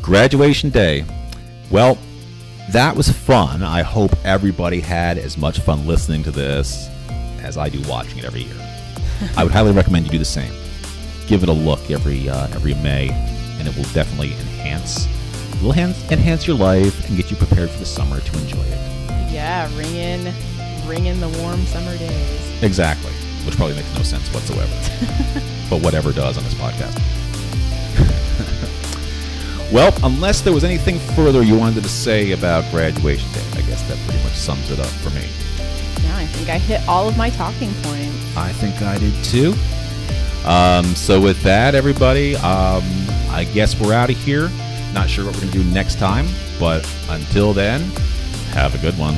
[0.02, 1.04] graduation day.
[1.70, 1.98] Well,
[2.70, 3.62] that was fun.
[3.62, 6.88] I hope everybody had as much fun listening to this
[7.42, 8.69] as I do watching it every year.
[9.36, 10.52] I would highly recommend you do the same.
[11.26, 13.10] give it a look every uh, every May,
[13.58, 15.06] and it will definitely enhance
[15.60, 18.62] it will enhance, enhance your life and get you prepared for the summer to enjoy
[18.62, 19.30] it.
[19.30, 20.24] Yeah, ring in,
[20.88, 22.62] ring in the warm summer days.
[22.62, 23.12] Exactly,
[23.44, 24.72] which probably makes no sense whatsoever,
[25.68, 26.96] but whatever does on this podcast.
[29.72, 33.86] well, unless there was anything further you wanted to say about graduation day, I guess
[33.86, 35.28] that pretty much sums it up for me.
[36.04, 38.36] Yeah, I think I hit all of my talking points.
[38.36, 39.54] I think I did too.
[40.44, 42.82] Um, so with that, everybody, um,
[43.30, 44.50] I guess we're out of here.
[44.94, 46.26] Not sure what we're gonna do next time,
[46.58, 47.80] but until then,
[48.52, 49.16] have a good one.